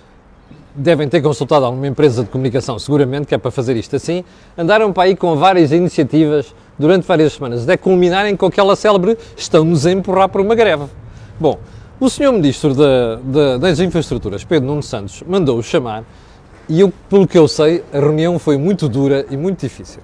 devem 0.75 1.09
ter 1.09 1.23
consultado 1.23 1.65
alguma 1.65 1.87
empresa 1.87 2.25
de 2.25 2.29
comunicação, 2.29 2.79
seguramente, 2.79 3.27
que 3.27 3.35
é 3.35 3.39
para 3.39 3.51
fazer 3.51 3.77
isto 3.77 3.95
assim. 3.95 4.25
Andaram 4.59 4.93
para 4.93 5.05
aí 5.05 5.15
com 5.15 5.37
várias 5.37 5.71
iniciativas 5.71 6.55
durante 6.79 7.07
várias 7.07 7.35
semanas, 7.35 7.63
até 7.63 7.77
culminarem 7.77 8.37
com 8.37 8.47
aquela 8.47 8.75
célebre 8.75 9.17
estão-nos 9.37 9.87
a 9.87 9.93
empurrar 9.93 10.29
para 10.29 10.43
uma 10.43 10.55
greve. 10.55 10.87
Bom, 11.39 11.59
o 12.05 12.11
senhor 12.11 12.33
Ministro 12.33 12.75
da, 12.75 13.17
da, 13.17 13.57
das 13.59 13.81
Infraestruturas, 13.81 14.45
Pedro 14.45 14.69
Nuno 14.69 14.83
Santos, 14.83 15.23
mandou-o 15.27 15.63
chamar 15.63 16.05
e 16.69 16.81
eu, 16.81 16.93
pelo 17.09 17.27
que 17.27 17.37
eu 17.37 17.47
sei, 17.47 17.85
a 17.93 17.99
reunião 17.99 18.39
foi 18.39 18.57
muito 18.57 18.89
dura 18.89 19.27
e 19.31 19.37
muito 19.37 19.61
difícil. 19.61 20.01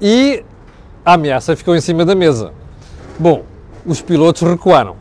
E 0.00 0.42
a 1.04 1.14
ameaça 1.14 1.54
ficou 1.54 1.76
em 1.76 1.80
cima 1.80 2.04
da 2.04 2.14
mesa. 2.14 2.52
Bom, 3.18 3.42
os 3.84 4.00
pilotos 4.00 4.42
recuaram. 4.42 4.96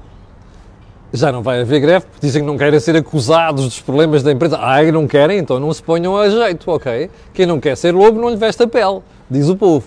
Já 1.14 1.32
não 1.32 1.42
vai 1.44 1.62
haver 1.62 1.80
greve, 1.80 2.06
porque 2.06 2.26
dizem 2.26 2.42
que 2.42 2.48
não 2.48 2.58
querem 2.58 2.80
ser 2.80 2.96
acusados 2.96 3.66
dos 3.66 3.80
problemas 3.80 4.24
da 4.24 4.32
empresa. 4.32 4.58
Ah, 4.60 4.82
não 4.92 5.08
querem, 5.08 5.38
então 5.38 5.60
não 5.60 5.74
se 5.74 5.82
ponham 5.82 6.18
a 6.18 6.30
jeito, 6.30 6.70
ok? 6.70 7.10
Quem 7.34 7.46
não 7.46 7.60
quer 7.60 7.78
ser 7.78 7.94
lobo 7.94 8.20
não 8.20 8.30
lhe 8.30 8.36
veste 8.36 8.64
a 8.64 8.68
pele, 8.68 9.00
diz 9.30 9.48
o 9.48 9.56
povo. 9.56 9.86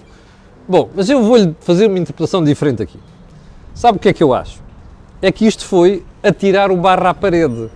Bom, 0.68 0.88
mas 0.94 1.10
eu 1.10 1.22
vou-lhe 1.22 1.54
fazer 1.60 1.86
uma 1.86 1.98
interpretação 1.98 2.42
diferente 2.42 2.82
aqui. 2.82 2.98
Sabe 3.74 3.98
o 3.98 4.00
que 4.00 4.08
é 4.08 4.12
que 4.12 4.22
eu 4.22 4.32
acho? 4.32 4.65
É 5.20 5.32
que 5.32 5.46
isto 5.46 5.64
foi 5.64 6.04
atirar 6.22 6.70
o 6.70 6.76
barro 6.76 7.06
à 7.06 7.14
parede. 7.14 7.70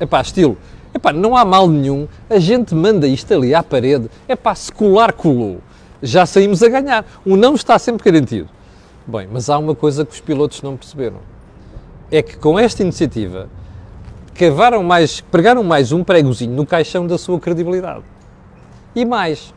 É 0.00 0.06
pá, 0.06 0.20
estilo, 0.20 0.56
é 0.94 0.98
pá, 0.98 1.12
não 1.12 1.36
há 1.36 1.44
mal 1.44 1.68
nenhum, 1.68 2.08
a 2.28 2.38
gente 2.38 2.74
manda 2.74 3.06
isto 3.06 3.32
ali 3.32 3.54
à 3.54 3.62
parede, 3.62 4.10
é 4.26 4.34
pá, 4.34 4.54
se 4.54 4.72
colar, 4.72 5.12
colou. 5.12 5.58
Já 6.02 6.26
saímos 6.26 6.62
a 6.62 6.68
ganhar. 6.68 7.04
O 7.24 7.36
não 7.36 7.54
está 7.54 7.78
sempre 7.78 8.04
garantido. 8.04 8.48
Bem, 9.06 9.28
mas 9.30 9.48
há 9.48 9.58
uma 9.58 9.74
coisa 9.74 10.04
que 10.04 10.12
os 10.12 10.20
pilotos 10.20 10.62
não 10.62 10.76
perceberam. 10.76 11.18
É 12.10 12.22
que 12.22 12.36
com 12.36 12.58
esta 12.58 12.82
iniciativa 12.82 13.48
cavaram 14.34 14.82
mais, 14.82 15.20
pregaram 15.20 15.62
mais 15.62 15.92
um 15.92 16.04
pregozinho 16.04 16.54
no 16.54 16.66
caixão 16.66 17.06
da 17.06 17.18
sua 17.18 17.38
credibilidade. 17.40 18.04
E 18.94 19.04
mais, 19.04 19.54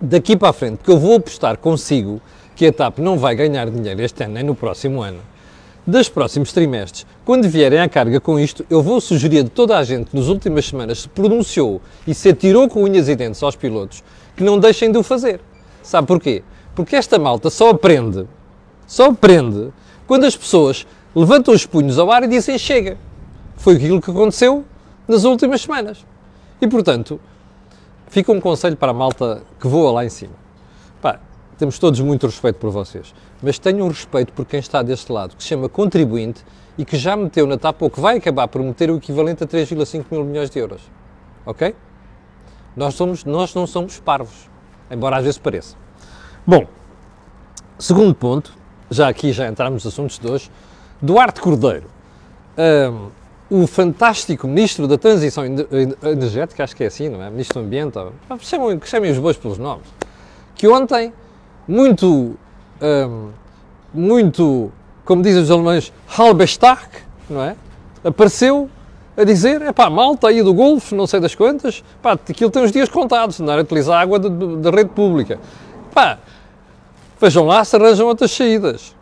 daqui 0.00 0.36
para 0.36 0.50
a 0.50 0.52
frente, 0.52 0.78
que 0.82 0.90
eu 0.90 0.98
vou 0.98 1.16
apostar 1.16 1.58
consigo 1.58 2.20
que 2.56 2.66
a 2.66 2.72
TAP 2.72 2.98
não 2.98 3.18
vai 3.18 3.34
ganhar 3.34 3.68
dinheiro 3.70 4.00
este 4.02 4.24
ano 4.24 4.34
nem 4.34 4.44
no 4.44 4.54
próximo 4.54 5.02
ano, 5.02 5.18
dos 5.86 6.08
próximos 6.08 6.52
trimestres, 6.52 7.06
quando 7.24 7.48
vierem 7.48 7.78
à 7.78 7.88
carga 7.88 8.18
com 8.18 8.38
isto, 8.40 8.64
eu 8.70 8.82
vou 8.82 9.00
sugerir 9.00 9.44
a 9.44 9.48
toda 9.48 9.76
a 9.76 9.84
gente 9.84 10.10
que 10.10 10.16
nas 10.16 10.28
últimas 10.28 10.64
semanas 10.64 11.00
se 11.00 11.08
pronunciou 11.08 11.80
e 12.06 12.14
se 12.14 12.30
atirou 12.30 12.68
com 12.68 12.82
unhas 12.82 13.08
e 13.08 13.14
dentes 13.14 13.42
aos 13.42 13.54
pilotos 13.54 14.02
que 14.34 14.42
não 14.42 14.58
deixem 14.58 14.90
de 14.90 14.96
o 14.96 15.02
fazer. 15.02 15.40
Sabe 15.82 16.06
porquê? 16.06 16.42
Porque 16.74 16.96
esta 16.96 17.18
malta 17.18 17.50
só 17.50 17.70
aprende, 17.70 18.26
só 18.86 19.10
aprende 19.10 19.72
quando 20.06 20.24
as 20.24 20.36
pessoas 20.36 20.86
levantam 21.14 21.52
os 21.52 21.66
punhos 21.66 21.98
ao 21.98 22.10
ar 22.10 22.24
e 22.24 22.28
dizem 22.28 22.58
chega. 22.58 22.96
Foi 23.56 23.74
aquilo 23.76 24.00
que 24.00 24.10
aconteceu 24.10 24.64
nas 25.06 25.24
últimas 25.24 25.60
semanas. 25.60 26.04
E 26.60 26.66
portanto, 26.66 27.20
fica 28.08 28.32
um 28.32 28.40
conselho 28.40 28.76
para 28.76 28.90
a 28.90 28.94
malta 28.94 29.42
que 29.60 29.68
voa 29.68 29.92
lá 29.92 30.04
em 30.04 30.08
cima. 30.08 30.43
Temos 31.58 31.78
todos 31.78 32.00
muito 32.00 32.26
respeito 32.26 32.56
por 32.56 32.70
vocês, 32.70 33.14
mas 33.40 33.58
tenham 33.58 33.86
respeito 33.86 34.32
por 34.32 34.44
quem 34.44 34.58
está 34.58 34.82
deste 34.82 35.12
lado, 35.12 35.36
que 35.36 35.42
se 35.42 35.48
chama 35.48 35.68
contribuinte 35.68 36.44
e 36.76 36.84
que 36.84 36.96
já 36.96 37.16
meteu 37.16 37.46
na 37.46 37.56
TAP 37.56 37.82
ou 37.82 37.90
que 37.90 38.00
vai 38.00 38.16
acabar 38.16 38.48
por 38.48 38.60
meter 38.60 38.90
o 38.90 38.96
equivalente 38.96 39.44
a 39.44 39.46
3,5 39.46 40.04
mil 40.10 40.24
milhões 40.24 40.50
de 40.50 40.58
euros. 40.58 40.82
Ok? 41.46 41.74
Nós, 42.76 42.94
somos, 42.94 43.24
nós 43.24 43.54
não 43.54 43.66
somos 43.66 44.00
parvos, 44.00 44.50
embora 44.90 45.18
às 45.18 45.24
vezes 45.24 45.38
pareça. 45.38 45.76
Bom, 46.44 46.66
segundo 47.78 48.14
ponto, 48.14 48.52
já 48.90 49.08
aqui 49.08 49.32
já 49.32 49.46
entramos 49.46 49.84
nos 49.84 49.92
assuntos 49.92 50.18
de 50.18 50.28
hoje, 50.28 50.50
Duarte 51.00 51.40
Cordeiro, 51.40 51.86
um, 53.50 53.62
o 53.62 53.66
fantástico 53.68 54.48
Ministro 54.48 54.88
da 54.88 54.98
Transição 54.98 55.44
Energética, 55.44 56.64
acho 56.64 56.74
que 56.74 56.82
é 56.82 56.88
assim, 56.88 57.08
não 57.08 57.22
é? 57.22 57.30
Ministro 57.30 57.60
do 57.60 57.66
Ambiente, 57.66 57.96
chamem, 58.40 58.80
chamem 58.84 59.12
os 59.12 59.18
bois 59.18 59.36
pelos 59.36 59.58
nomes, 59.58 59.86
que 60.56 60.66
ontem 60.66 61.12
muito, 61.66 62.36
um, 62.80 63.28
muito, 63.92 64.70
como 65.04 65.22
dizem 65.22 65.42
os 65.42 65.50
alemães, 65.50 65.92
halbestark, 66.16 66.90
não 67.28 67.42
é? 67.42 67.56
Apareceu 68.02 68.68
a 69.16 69.24
dizer, 69.24 69.62
é 69.62 69.72
pá, 69.72 69.88
malta 69.88 70.28
aí 70.28 70.42
do 70.42 70.52
Golfo, 70.52 70.94
não 70.94 71.06
sei 71.06 71.20
das 71.20 71.34
quantas, 71.34 71.82
pá, 72.02 72.12
aquilo 72.12 72.50
tem 72.50 72.62
uns 72.62 72.72
dias 72.72 72.88
contados, 72.88 73.38
não 73.38 73.52
era 73.52 73.62
utilizar 73.62 74.00
água 74.00 74.18
da 74.18 74.70
rede 74.70 74.90
pública. 74.90 75.38
Pá, 75.92 76.18
vejam 77.20 77.46
lá 77.46 77.64
se 77.64 77.76
arranjam 77.76 78.06
outras 78.06 78.30
saídas. 78.32 78.94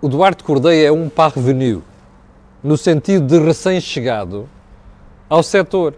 O 0.00 0.08
Duarte 0.08 0.44
Cordeia 0.44 0.88
é 0.88 0.92
um 0.92 1.08
parvenu, 1.08 1.82
no 2.62 2.76
sentido 2.78 3.26
de 3.26 3.38
recém-chegado 3.44 4.48
ao 5.28 5.42
setor. 5.42 5.94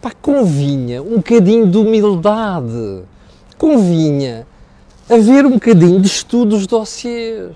Pá, 0.00 0.10
convinha 0.20 1.02
um 1.02 1.16
bocadinho 1.16 1.66
de 1.66 1.78
humildade, 1.78 3.02
convinha 3.58 4.46
haver 5.08 5.44
um 5.44 5.52
bocadinho 5.52 6.00
de 6.00 6.06
estudo 6.06 6.50
dos 6.50 6.66
dossiês 6.66 7.52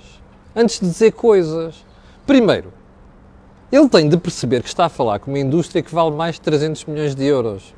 antes 0.55 0.81
de 0.81 0.87
dizer 0.87 1.13
coisas. 1.13 1.85
Primeiro, 2.27 2.73
ele 3.73 3.89
tem 3.89 4.09
de 4.09 4.17
perceber 4.17 4.63
que 4.63 4.69
está 4.69 4.87
a 4.87 4.89
falar 4.89 5.19
com 5.19 5.31
uma 5.31 5.39
indústria 5.39 5.83
que 5.83 5.95
vale 5.95 6.11
mais 6.11 6.35
de 6.35 6.43
300 6.43 6.85
milhões 6.85 7.15
de 7.15 7.25
euros 7.25 7.75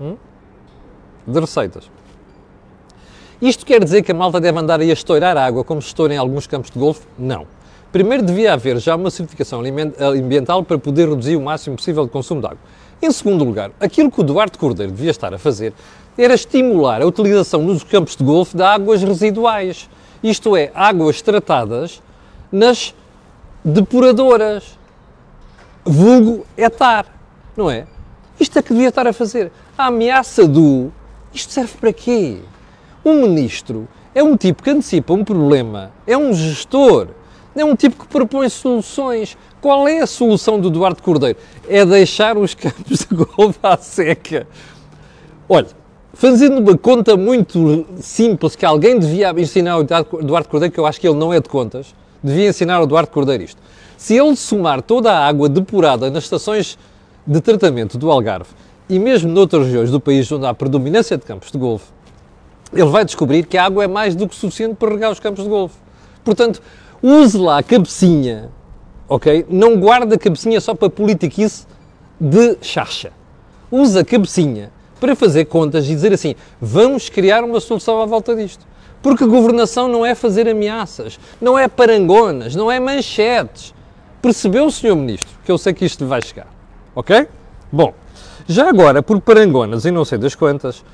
hum? 0.00 0.16
de 1.26 1.40
receitas. 1.40 1.90
Isto 3.40 3.66
quer 3.66 3.82
dizer 3.82 4.02
que 4.02 4.12
a 4.12 4.14
malta 4.14 4.40
deve 4.40 4.58
andar 4.58 4.80
aí 4.80 4.90
a 4.90 4.92
estourar 4.92 5.36
água 5.36 5.64
como 5.64 5.82
se 5.82 5.88
estoura 5.88 6.14
em 6.14 6.16
alguns 6.16 6.46
campos 6.46 6.70
de 6.70 6.78
golfe? 6.78 7.06
Não. 7.18 7.46
Primeiro 7.90 8.24
devia 8.24 8.54
haver 8.54 8.78
já 8.78 8.96
uma 8.96 9.10
certificação 9.10 9.62
ambiental 10.00 10.62
para 10.62 10.78
poder 10.78 11.08
reduzir 11.08 11.36
o 11.36 11.42
máximo 11.42 11.76
possível 11.76 12.04
de 12.04 12.10
consumo 12.10 12.40
de 12.40 12.46
água. 12.46 12.60
Em 13.02 13.10
segundo 13.10 13.44
lugar, 13.44 13.72
aquilo 13.80 14.10
que 14.10 14.20
o 14.20 14.22
Duarte 14.22 14.56
Cordeiro 14.56 14.92
devia 14.92 15.10
estar 15.10 15.34
a 15.34 15.38
fazer 15.38 15.74
era 16.16 16.34
estimular 16.34 17.02
a 17.02 17.06
utilização 17.06 17.62
nos 17.62 17.82
campos 17.82 18.16
de 18.16 18.24
golfe 18.24 18.56
de 18.56 18.62
águas 18.62 19.02
residuais, 19.02 19.88
isto 20.22 20.56
é, 20.56 20.70
águas 20.74 21.22
tratadas 21.22 22.02
nas 22.50 22.94
depuradoras, 23.64 24.78
vulgo 25.84 26.46
etar, 26.56 27.06
não 27.56 27.70
é? 27.70 27.86
Isto 28.38 28.58
é 28.58 28.62
que 28.62 28.72
devia 28.72 28.88
estar 28.88 29.06
a 29.06 29.12
fazer. 29.12 29.52
A 29.76 29.86
ameaça 29.86 30.46
do. 30.46 30.92
Isto 31.32 31.52
serve 31.52 31.72
para 31.78 31.92
quê? 31.92 32.38
Um 33.04 33.22
ministro 33.22 33.88
é 34.14 34.22
um 34.22 34.36
tipo 34.36 34.62
que 34.62 34.70
antecipa 34.70 35.12
um 35.12 35.24
problema, 35.24 35.92
é 36.06 36.16
um 36.16 36.32
gestor, 36.34 37.08
é 37.54 37.64
um 37.64 37.74
tipo 37.74 38.02
que 38.02 38.08
propõe 38.08 38.48
soluções. 38.48 39.36
Qual 39.60 39.86
é 39.86 40.00
a 40.00 40.06
solução 40.06 40.60
do 40.60 40.68
Eduardo 40.68 41.02
Cordeiro? 41.02 41.38
É 41.68 41.84
deixar 41.84 42.36
os 42.36 42.54
campos 42.54 43.06
de 43.06 43.14
golfe 43.14 43.58
à 43.62 43.76
seca 43.76 44.46
Olha, 45.48 45.68
fazendo 46.14 46.58
uma 46.58 46.76
conta 46.76 47.16
muito 47.16 47.86
simples 48.00 48.54
que 48.54 48.64
alguém 48.64 48.98
devia 48.98 49.30
ensinar 49.38 49.72
ao 49.72 49.80
Eduardo 49.80 50.48
Cordeiro, 50.48 50.72
que 50.72 50.80
eu 50.80 50.86
acho 50.86 51.00
que 51.00 51.08
ele 51.08 51.18
não 51.18 51.32
é 51.32 51.40
de 51.40 51.48
contas, 51.48 51.94
devia 52.22 52.48
ensinar 52.48 52.76
ao 52.76 52.84
Eduardo 52.84 53.10
Cordeiro 53.10 53.42
isto. 53.42 53.60
Se 53.96 54.16
ele 54.16 54.36
somar 54.36 54.82
toda 54.82 55.12
a 55.12 55.26
água 55.26 55.48
depurada 55.48 56.10
nas 56.10 56.24
estações 56.24 56.78
de 57.26 57.40
tratamento 57.40 57.96
do 57.96 58.10
Algarve 58.10 58.50
e 58.88 58.98
mesmo 58.98 59.30
noutras 59.30 59.66
regiões 59.66 59.90
do 59.90 60.00
país 60.00 60.30
onde 60.30 60.44
há 60.44 60.52
predominância 60.52 61.16
de 61.16 61.24
campos 61.24 61.50
de 61.50 61.58
golfe, 61.58 61.86
ele 62.72 62.88
vai 62.88 63.04
descobrir 63.04 63.46
que 63.46 63.56
a 63.56 63.64
água 63.64 63.84
é 63.84 63.86
mais 63.86 64.14
do 64.14 64.28
que 64.28 64.34
suficiente 64.34 64.74
para 64.74 64.90
regar 64.90 65.12
os 65.12 65.20
campos 65.20 65.44
de 65.44 65.50
golfe. 65.50 65.76
Portanto, 66.24 66.62
use 67.02 67.36
lá 67.36 67.58
a 67.58 67.62
cabecinha, 67.62 68.50
ok? 69.08 69.46
Não 69.48 69.78
guarde 69.78 70.14
a 70.14 70.18
cabecinha 70.18 70.60
só 70.60 70.74
para 70.74 70.88
politiquice 70.88 71.66
de 72.20 72.56
charcha. 72.60 73.12
Use 73.70 73.98
a 73.98 74.04
cabecinha 74.04 74.70
para 75.02 75.16
fazer 75.16 75.46
contas 75.46 75.86
e 75.86 75.88
dizer 75.88 76.12
assim: 76.12 76.36
vamos 76.60 77.08
criar 77.08 77.42
uma 77.42 77.58
solução 77.58 78.00
à 78.00 78.06
volta 78.06 78.36
disto. 78.36 78.64
Porque 79.02 79.26
governação 79.26 79.88
não 79.88 80.06
é 80.06 80.14
fazer 80.14 80.48
ameaças, 80.48 81.18
não 81.40 81.58
é 81.58 81.66
parangonas, 81.66 82.54
não 82.54 82.70
é 82.70 82.78
manchetes. 82.78 83.74
Percebeu, 84.22 84.70
Sr. 84.70 84.94
Ministro, 84.94 85.28
que 85.44 85.50
eu 85.50 85.58
sei 85.58 85.74
que 85.74 85.84
isto 85.84 86.06
vai 86.06 86.22
chegar. 86.22 86.46
Ok? 86.94 87.26
Bom, 87.72 87.92
já 88.46 88.68
agora, 88.68 89.02
por 89.02 89.20
parangonas 89.20 89.84
e 89.84 89.90
não 89.90 90.04
sei 90.04 90.18
das 90.18 90.36
quantas, 90.36 90.84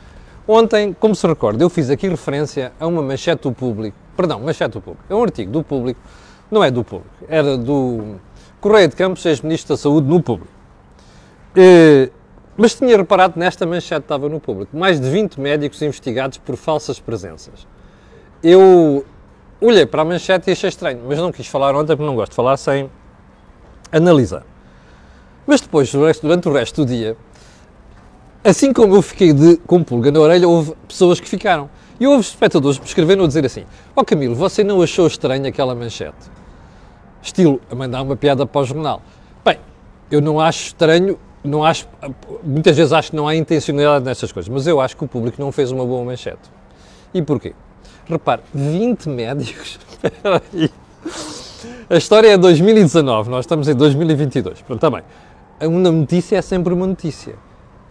ontem, 0.46 0.96
como 0.98 1.14
se 1.14 1.26
recorda, 1.26 1.62
eu 1.62 1.68
fiz 1.68 1.90
aqui 1.90 2.08
referência 2.08 2.72
a 2.80 2.86
uma 2.86 3.02
manchete 3.02 3.42
do 3.42 3.52
público, 3.52 3.94
perdão, 4.16 4.40
manchete 4.40 4.72
do 4.72 4.80
público, 4.80 5.04
é 5.10 5.14
um 5.14 5.22
artigo 5.22 5.52
do 5.52 5.62
público, 5.62 6.00
não 6.50 6.64
é 6.64 6.70
do 6.70 6.82
público, 6.82 7.26
era 7.28 7.58
do 7.58 8.14
Correio 8.58 8.88
de 8.88 8.96
Campos, 8.96 9.26
ex-ministro 9.26 9.74
da 9.74 9.76
Saúde, 9.76 10.08
no 10.08 10.22
público. 10.22 10.50
E, 11.54 12.10
mas 12.58 12.74
tinha 12.74 12.96
reparado 12.96 13.38
nesta 13.38 13.64
manchete, 13.64 14.00
estava 14.00 14.28
no 14.28 14.40
público, 14.40 14.76
mais 14.76 15.00
de 15.00 15.08
20 15.08 15.40
médicos 15.40 15.80
investigados 15.80 16.38
por 16.38 16.56
falsas 16.56 16.98
presenças. 16.98 17.64
Eu 18.42 19.06
olhei 19.60 19.86
para 19.86 20.02
a 20.02 20.04
manchete 20.04 20.50
e 20.50 20.52
achei 20.52 20.68
estranho, 20.68 21.00
mas 21.06 21.18
não 21.18 21.30
quis 21.30 21.46
falar 21.46 21.76
ontem 21.76 21.96
porque 21.96 22.04
não 22.04 22.16
gosto 22.16 22.32
de 22.32 22.36
falar 22.36 22.56
sem 22.56 22.90
analisar. 23.92 24.42
Mas 25.46 25.60
depois, 25.60 25.92
durante 26.20 26.48
o 26.48 26.52
resto 26.52 26.84
do 26.84 26.86
dia, 26.86 27.16
assim 28.42 28.72
como 28.72 28.96
eu 28.96 29.02
fiquei 29.02 29.32
de, 29.32 29.56
com 29.58 29.82
pulga 29.84 30.10
na 30.10 30.18
orelha, 30.18 30.48
houve 30.48 30.74
pessoas 30.88 31.20
que 31.20 31.28
ficaram. 31.28 31.70
E 32.00 32.06
houve 32.06 32.22
espectadores 32.22 32.78
me 32.78 32.84
escrevendo 32.84 33.22
a 33.22 33.26
dizer 33.26 33.46
assim: 33.46 33.64
Ó 33.94 34.00
oh 34.00 34.04
Camilo, 34.04 34.34
você 34.34 34.62
não 34.64 34.82
achou 34.82 35.06
estranho 35.06 35.46
aquela 35.46 35.74
manchete? 35.76 36.30
Estilo, 37.22 37.60
a 37.70 37.74
mandar 37.74 38.02
uma 38.02 38.16
piada 38.16 38.44
para 38.44 38.60
o 38.60 38.64
jornal. 38.64 39.00
Bem, 39.44 39.58
eu 40.10 40.20
não 40.20 40.40
acho 40.40 40.66
estranho, 40.66 41.18
não 41.44 41.64
acho, 41.64 41.88
muitas 42.42 42.76
vezes 42.76 42.92
acho 42.92 43.10
que 43.10 43.16
não 43.16 43.28
há 43.28 43.34
intencionalidade 43.34 44.04
nestas 44.04 44.32
coisas, 44.32 44.48
mas 44.48 44.66
eu 44.66 44.80
acho 44.80 44.96
que 44.96 45.04
o 45.04 45.08
público 45.08 45.40
não 45.40 45.52
fez 45.52 45.70
uma 45.70 45.84
boa 45.84 46.04
manchete. 46.04 46.50
E 47.14 47.22
porquê? 47.22 47.54
Repare, 48.06 48.42
20 48.52 49.08
médicos. 49.08 49.78
A 51.90 51.96
história 51.96 52.28
é 52.28 52.36
2019, 52.36 53.30
nós 53.30 53.44
estamos 53.44 53.66
em 53.68 53.74
2022. 53.74 54.62
Pronto, 54.62 54.76
está 54.76 54.90
bem. 54.90 55.02
Uma 55.66 55.90
notícia 55.90 56.36
é 56.36 56.42
sempre 56.42 56.72
uma 56.72 56.86
notícia. 56.86 57.34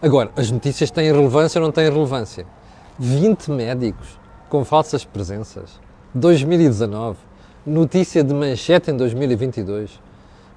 Agora, 0.00 0.30
as 0.36 0.50
notícias 0.50 0.90
têm 0.90 1.12
relevância 1.12 1.60
ou 1.60 1.66
não 1.66 1.72
têm 1.72 1.90
relevância? 1.90 2.46
20 2.98 3.50
médicos 3.50 4.18
com 4.48 4.64
falsas 4.64 5.04
presenças. 5.04 5.80
2019. 6.14 7.18
Notícia 7.66 8.24
de 8.24 8.32
manchete 8.32 8.90
em 8.90 8.96
2022. 8.96 10.00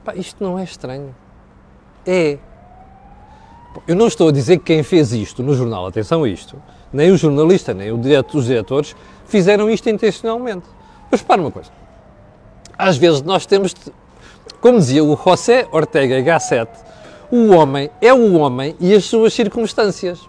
Pá, 0.06 0.16
isto 0.16 0.44
não 0.44 0.58
é 0.58 0.64
estranho. 0.64 1.14
É. 2.06 2.38
Eu 3.88 3.96
não 3.96 4.08
estou 4.08 4.30
a 4.30 4.32
dizer 4.32 4.58
que 4.58 4.66
quem 4.66 4.84
fez 4.84 5.14
isto 5.14 5.42
no 5.42 5.54
jornal, 5.54 5.88
atenção 5.88 6.24
a 6.24 6.30
isto, 6.30 6.62
nem 6.92 7.12
o 7.12 7.18
jornalista, 7.18 7.74
nem 7.74 7.92
os 7.92 8.46
diretores 8.46 8.96
fizeram 9.26 9.70
isto 9.70 9.90
intencionalmente. 9.90 10.66
Mas 11.10 11.22
para 11.22 11.42
uma 11.42 11.52
coisa. 11.52 11.70
Às 12.78 12.98
vezes 12.98 13.22
nós 13.22 13.46
temos, 13.46 13.74
de, 13.74 13.92
como 14.60 14.78
dizia 14.80 15.04
o 15.04 15.16
José 15.16 15.68
Ortega 15.72 16.22
Gasset, 16.22 16.72
o 17.32 17.52
homem 17.52 17.90
é 18.02 18.14
o 18.14 18.34
homem 18.34 18.76
e 18.80 18.94
as 18.94 19.06
suas 19.06 19.34
circunstâncias. 19.34 20.20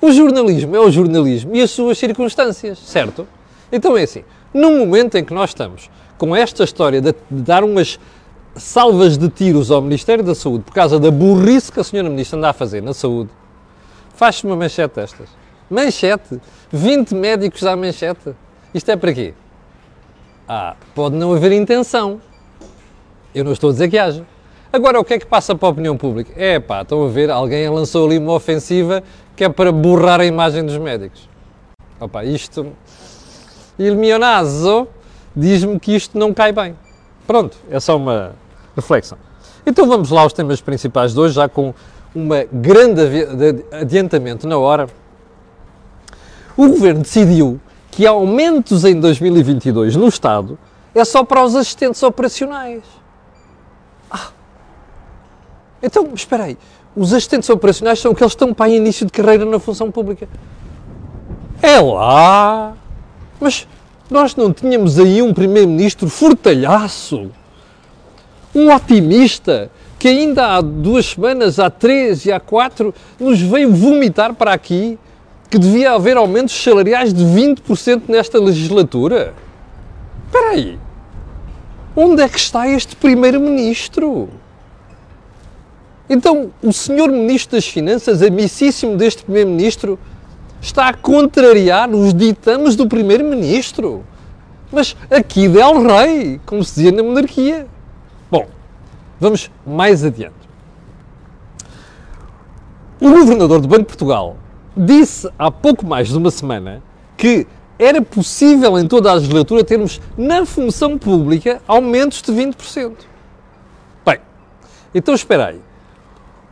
O 0.00 0.10
jornalismo 0.12 0.74
é 0.74 0.80
o 0.80 0.90
jornalismo 0.90 1.54
e 1.54 1.60
as 1.60 1.70
suas 1.70 1.98
circunstâncias, 1.98 2.78
certo? 2.78 3.28
Então 3.70 3.96
é 3.96 4.02
assim, 4.02 4.24
num 4.52 4.78
momento 4.78 5.16
em 5.16 5.24
que 5.24 5.32
nós 5.32 5.50
estamos 5.50 5.90
com 6.18 6.34
esta 6.34 6.64
história 6.64 7.00
de 7.00 7.14
dar 7.30 7.62
umas 7.62 7.98
salvas 8.56 9.16
de 9.16 9.28
tiros 9.28 9.70
ao 9.70 9.80
Ministério 9.80 10.24
da 10.24 10.34
Saúde 10.34 10.64
por 10.64 10.74
causa 10.74 10.98
da 10.98 11.10
burrice 11.10 11.70
que 11.70 11.80
a 11.80 11.84
senhora 11.84 12.08
Ministra 12.10 12.38
anda 12.38 12.50
a 12.50 12.52
fazer 12.52 12.82
na 12.82 12.92
saúde, 12.92 13.30
faz-se 14.14 14.44
uma 14.44 14.56
manchete 14.56 14.96
destas. 14.96 15.28
Manchete? 15.70 16.40
20 16.72 17.14
médicos 17.14 17.64
à 17.64 17.76
manchete? 17.76 18.34
Isto 18.74 18.90
é 18.90 18.96
para 18.96 19.12
quê? 19.12 19.34
Ah, 20.48 20.74
pode 20.94 21.14
não 21.14 21.32
haver 21.32 21.52
intenção. 21.52 22.20
Eu 23.34 23.44
não 23.44 23.52
estou 23.52 23.70
a 23.70 23.72
dizer 23.72 23.88
que 23.88 23.96
haja. 23.96 24.26
Agora, 24.72 25.00
o 25.00 25.04
que 25.04 25.14
é 25.14 25.18
que 25.18 25.26
passa 25.26 25.54
para 25.54 25.68
a 25.68 25.70
opinião 25.70 25.96
pública? 25.96 26.32
É 26.36 26.58
pá, 26.58 26.82
estão 26.82 27.04
a 27.04 27.08
ver, 27.08 27.30
alguém 27.30 27.68
lançou 27.68 28.06
ali 28.06 28.18
uma 28.18 28.32
ofensiva 28.32 29.02
que 29.36 29.44
é 29.44 29.48
para 29.48 29.72
borrar 29.72 30.20
a 30.20 30.24
imagem 30.24 30.64
dos 30.64 30.76
médicos. 30.76 31.28
Opa, 32.00 32.24
isto. 32.24 32.72
Il 33.78 33.96
mio 33.96 34.18
naso 34.18 34.88
diz-me 35.34 35.78
que 35.78 35.94
isto 35.94 36.18
não 36.18 36.34
cai 36.34 36.52
bem. 36.52 36.76
Pronto, 37.30 37.56
é 37.70 37.78
só 37.78 37.96
uma 37.96 38.32
reflexão. 38.74 39.16
Então 39.64 39.86
vamos 39.86 40.10
lá 40.10 40.22
aos 40.22 40.32
temas 40.32 40.60
principais 40.60 41.14
de 41.14 41.20
hoje, 41.20 41.34
já 41.34 41.48
com 41.48 41.72
uma 42.12 42.44
grande 42.52 43.02
adiantamento 43.70 44.48
na 44.48 44.58
hora. 44.58 44.88
O 46.56 46.66
governo 46.66 47.02
decidiu 47.02 47.60
que 47.88 48.04
aumentos 48.04 48.84
em 48.84 48.98
2022 48.98 49.94
no 49.94 50.08
Estado 50.08 50.58
é 50.92 51.04
só 51.04 51.22
para 51.22 51.44
os 51.44 51.54
assistentes 51.54 52.02
operacionais. 52.02 52.82
Então, 55.80 56.10
espera 56.12 56.46
aí, 56.46 56.58
os 56.96 57.14
assistentes 57.14 57.48
operacionais 57.48 58.00
são 58.00 58.10
aqueles 58.10 58.34
que 58.34 58.42
estão 58.42 58.52
para 58.52 58.70
início 58.70 59.06
de 59.06 59.12
carreira 59.12 59.44
na 59.44 59.60
função 59.60 59.88
pública. 59.88 60.28
É 61.62 61.78
lá! 61.78 62.74
Mas 63.38 63.68
nós 64.10 64.34
não 64.34 64.52
tínhamos 64.52 64.98
aí 64.98 65.22
um 65.22 65.32
primeiro-ministro 65.32 66.08
fortalhaço, 66.08 67.30
um 68.54 68.74
otimista, 68.74 69.70
que 69.98 70.08
ainda 70.08 70.56
há 70.56 70.60
duas 70.60 71.06
semanas, 71.06 71.58
há 71.58 71.70
três 71.70 72.24
e 72.26 72.32
há 72.32 72.40
quatro, 72.40 72.94
nos 73.18 73.40
veio 73.40 73.72
vomitar 73.72 74.34
para 74.34 74.52
aqui 74.52 74.98
que 75.48 75.58
devia 75.58 75.92
haver 75.92 76.16
aumentos 76.16 76.54
salariais 76.54 77.12
de 77.12 77.24
20% 77.24 78.02
nesta 78.08 78.38
legislatura? 78.38 79.34
Espera 80.26 80.50
aí! 80.50 80.78
Onde 81.94 82.22
é 82.22 82.28
que 82.28 82.38
está 82.38 82.68
este 82.68 82.94
primeiro-ministro? 82.94 84.28
Então, 86.08 86.50
o 86.62 86.72
senhor 86.72 87.08
Ministro 87.10 87.56
das 87.56 87.68
Finanças, 87.68 88.22
amicíssimo 88.22 88.96
deste 88.96 89.22
Primeiro-Ministro, 89.22 89.98
está 90.60 90.88
a 90.88 90.94
contrariar 90.94 91.90
os 91.90 92.12
ditames 92.12 92.76
do 92.76 92.86
Primeiro-Ministro. 92.86 94.04
Mas 94.70 94.96
aqui 95.10 95.48
Del 95.48 95.82
Rei, 95.82 96.40
como 96.46 96.62
se 96.62 96.74
dizia 96.76 96.92
na 96.92 97.02
monarquia. 97.02 97.66
Bom, 98.30 98.46
vamos 99.18 99.50
mais 99.66 100.04
adiante. 100.04 100.34
O 103.00 103.10
governador 103.10 103.60
do 103.60 103.68
Banco 103.68 103.82
de 103.82 103.86
Portugal 103.86 104.36
disse 104.76 105.28
há 105.38 105.50
pouco 105.50 105.86
mais 105.86 106.08
de 106.08 106.16
uma 106.16 106.30
semana 106.30 106.82
que 107.16 107.46
era 107.78 108.02
possível 108.02 108.78
em 108.78 108.86
toda 108.86 109.10
a 109.10 109.14
legislatura 109.14 109.64
termos 109.64 110.00
na 110.16 110.44
função 110.44 110.98
pública 110.98 111.62
aumentos 111.66 112.20
de 112.20 112.30
20%. 112.30 112.92
Bem, 114.04 114.18
então 114.94 115.14
espera 115.14 115.46
aí 115.46 115.69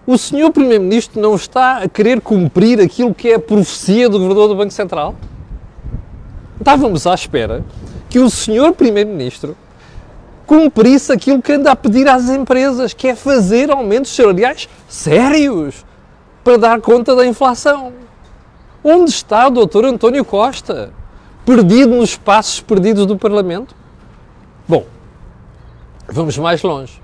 o 0.09 0.17
senhor 0.17 0.51
Primeiro-Ministro 0.51 1.21
não 1.21 1.35
está 1.35 1.83
a 1.83 1.89
querer 1.89 2.23
cumprir 2.23 2.81
aquilo 2.81 3.15
que 3.15 3.29
é 3.29 3.35
a 3.35 3.39
profecia 3.39 4.09
do 4.09 4.19
Governador 4.19 4.49
do 4.49 4.57
Banco 4.57 4.73
Central? 4.73 5.15
Estávamos 6.59 7.07
à 7.07 7.15
espera 7.15 7.63
que 8.09 8.19
o 8.19 8.31
senhor 8.31 8.73
Primeiro-Ministro 8.73 9.55
cumprisse 10.47 11.13
aquilo 11.13 11.43
que 11.43 11.53
anda 11.53 11.71
a 11.73 11.77
pedir 11.77 12.09
às 12.09 12.31
empresas, 12.31 12.95
que 12.95 13.09
é 13.09 13.15
fazer 13.15 13.71
aumentos 13.71 14.11
salariais 14.17 14.67
sérios 14.89 15.85
para 16.43 16.57
dar 16.57 16.81
conta 16.81 17.15
da 17.15 17.27
inflação. 17.27 17.93
Onde 18.83 19.11
está 19.11 19.47
o 19.47 19.51
Dr. 19.51 19.85
António 19.85 20.25
Costa? 20.25 20.91
Perdido 21.45 21.95
nos 21.95 22.11
espaços 22.13 22.61
perdidos 22.63 23.05
do 23.05 23.19
Parlamento? 23.19 23.77
Bom, 24.67 24.87
vamos 26.09 26.39
mais 26.39 26.63
longe. 26.63 26.99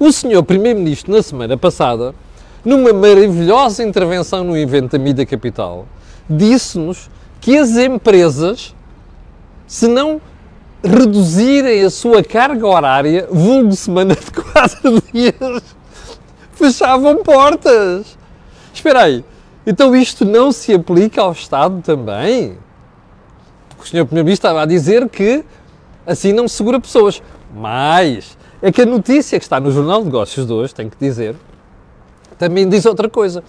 O 0.00 0.10
senhor 0.10 0.42
Primeiro-Ministro, 0.42 1.12
na 1.12 1.22
semana 1.22 1.58
passada, 1.58 2.14
numa 2.64 2.90
maravilhosa 2.90 3.84
intervenção 3.84 4.42
no 4.42 4.56
evento 4.56 4.92
da 4.92 4.98
Mídia 4.98 5.26
Capital, 5.26 5.86
disse-nos 6.28 7.10
que 7.38 7.58
as 7.58 7.76
empresas, 7.76 8.74
se 9.66 9.86
não 9.86 10.18
reduzirem 10.82 11.84
a 11.84 11.90
sua 11.90 12.24
carga 12.24 12.66
horária, 12.66 13.28
vulgo 13.30 13.76
semana 13.76 14.16
de 14.16 14.30
quatro 14.30 15.02
dias, 15.12 15.62
fechavam 16.52 17.22
portas. 17.22 18.16
Espera 18.72 19.02
aí, 19.02 19.22
Então 19.66 19.94
isto 19.94 20.24
não 20.24 20.50
se 20.50 20.72
aplica 20.72 21.20
ao 21.20 21.32
Estado 21.32 21.82
também? 21.82 22.56
Porque 23.68 23.82
o 23.82 23.86
Sr. 23.86 24.06
Primeiro-Ministro 24.06 24.48
estava 24.48 24.62
a 24.62 24.66
dizer 24.66 25.10
que 25.10 25.44
assim 26.06 26.32
não 26.32 26.48
se 26.48 26.54
segura 26.54 26.80
pessoas. 26.80 27.22
Mas 27.54 28.39
é 28.62 28.70
que 28.70 28.82
a 28.82 28.86
notícia 28.86 29.38
que 29.38 29.44
está 29.44 29.58
no 29.58 29.70
Jornal 29.70 30.00
de 30.00 30.06
Negócios 30.06 30.46
de 30.46 30.52
hoje, 30.52 30.74
tenho 30.74 30.90
que 30.90 30.96
dizer, 30.98 31.34
também 32.38 32.68
diz 32.68 32.84
outra 32.86 33.08
coisa. 33.08 33.42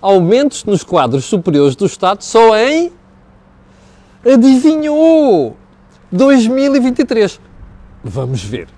Aumentos 0.00 0.64
nos 0.64 0.82
quadros 0.82 1.24
superiores 1.24 1.76
do 1.76 1.86
Estado 1.86 2.22
só 2.22 2.56
em. 2.56 2.92
Adivinhou! 4.24 5.56
2023. 6.10 7.40
Vamos 8.02 8.42
ver. 8.42 8.68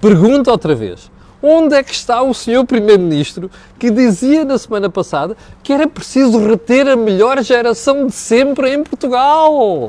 Pergunta 0.00 0.50
outra 0.50 0.74
vez. 0.74 1.10
Onde 1.42 1.76
é 1.76 1.82
que 1.82 1.92
está 1.92 2.22
o 2.22 2.32
senhor 2.32 2.64
Primeiro-Ministro 2.64 3.50
que 3.78 3.90
dizia 3.90 4.44
na 4.44 4.56
semana 4.56 4.88
passada 4.88 5.36
que 5.62 5.72
era 5.72 5.86
preciso 5.86 6.38
reter 6.38 6.88
a 6.88 6.96
melhor 6.96 7.42
geração 7.42 8.06
de 8.06 8.12
sempre 8.12 8.72
em 8.72 8.82
Portugal? 8.82 9.86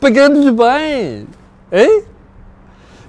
Pagando-lhe 0.00 0.50
bem. 0.50 1.26
Hein? 1.70 2.04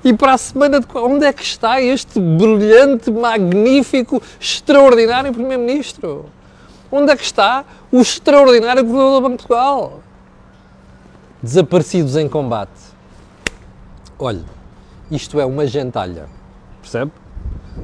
E 0.04 0.14
para 0.14 0.34
a 0.34 0.38
semana 0.38 0.80
de. 0.80 0.88
Onde 0.96 1.26
é 1.26 1.34
que 1.34 1.44
está 1.44 1.82
este 1.82 2.20
brilhante, 2.20 3.12
magnífico, 3.12 4.22
extraordinário 4.40 5.34
Primeiro-Ministro? 5.34 6.26
Onde 6.92 7.12
é 7.12 7.18
que 7.18 7.24
está 7.24 7.66
o 7.92 8.00
extraordinário 8.00 8.84
Governador 8.84 9.22
do 9.22 9.22
Banco 9.22 9.42
de 9.42 9.48
Portugal? 9.48 10.00
Desaparecidos 11.42 12.16
em 12.16 12.30
combate. 12.30 12.72
Olha, 14.18 14.46
isto 15.12 15.40
é 15.40 15.46
uma 15.46 15.68
gentalha. 15.68 16.28
Percebe? 16.82 17.12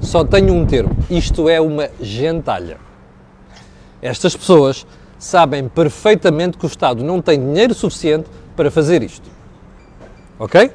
Só 0.02 0.24
tenho 0.24 0.54
um 0.54 0.66
termo. 0.66 0.96
Isto 1.10 1.50
é 1.50 1.60
uma 1.60 1.90
gentalha. 2.02 2.78
Estas 4.02 4.36
pessoas 4.36 4.86
sabem 5.20 5.68
perfeitamente 5.70 6.58
que 6.58 6.66
o 6.66 6.68
Estado 6.68 7.04
não 7.04 7.22
tem 7.22 7.40
dinheiro 7.40 7.74
suficiente 7.74 8.30
para 8.56 8.70
fazer 8.72 9.04
isto. 9.04 9.30
Ok? 10.40 10.72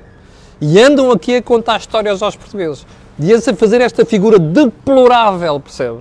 E 0.60 0.80
andam 0.80 1.10
aqui 1.10 1.36
a 1.36 1.42
contar 1.42 1.78
histórias 1.78 2.22
aos 2.22 2.36
portugueses. 2.36 2.86
E 3.18 3.32
a 3.32 3.54
fazer 3.54 3.80
esta 3.80 4.04
figura 4.04 4.38
deplorável, 4.38 5.58
percebe? 5.60 6.00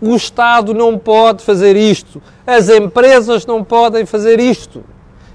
O 0.00 0.14
Estado 0.14 0.74
não 0.74 0.98
pode 0.98 1.44
fazer 1.44 1.76
isto. 1.76 2.22
As 2.46 2.68
empresas 2.68 3.46
não 3.46 3.62
podem 3.62 4.04
fazer 4.04 4.40
isto. 4.40 4.84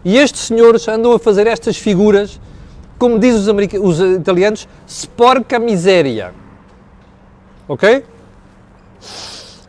E 0.04 0.18
estes 0.18 0.42
senhores 0.42 0.88
andam 0.88 1.14
a 1.14 1.20
fazer 1.20 1.48
estas 1.48 1.78
figuras, 1.78 2.40
como 3.00 3.18
dizem 3.18 3.54
os, 3.82 4.00
os 4.00 4.16
italianos, 4.18 4.68
sporca 4.88 5.58
miséria. 5.58 6.34
Ok? 7.68 8.04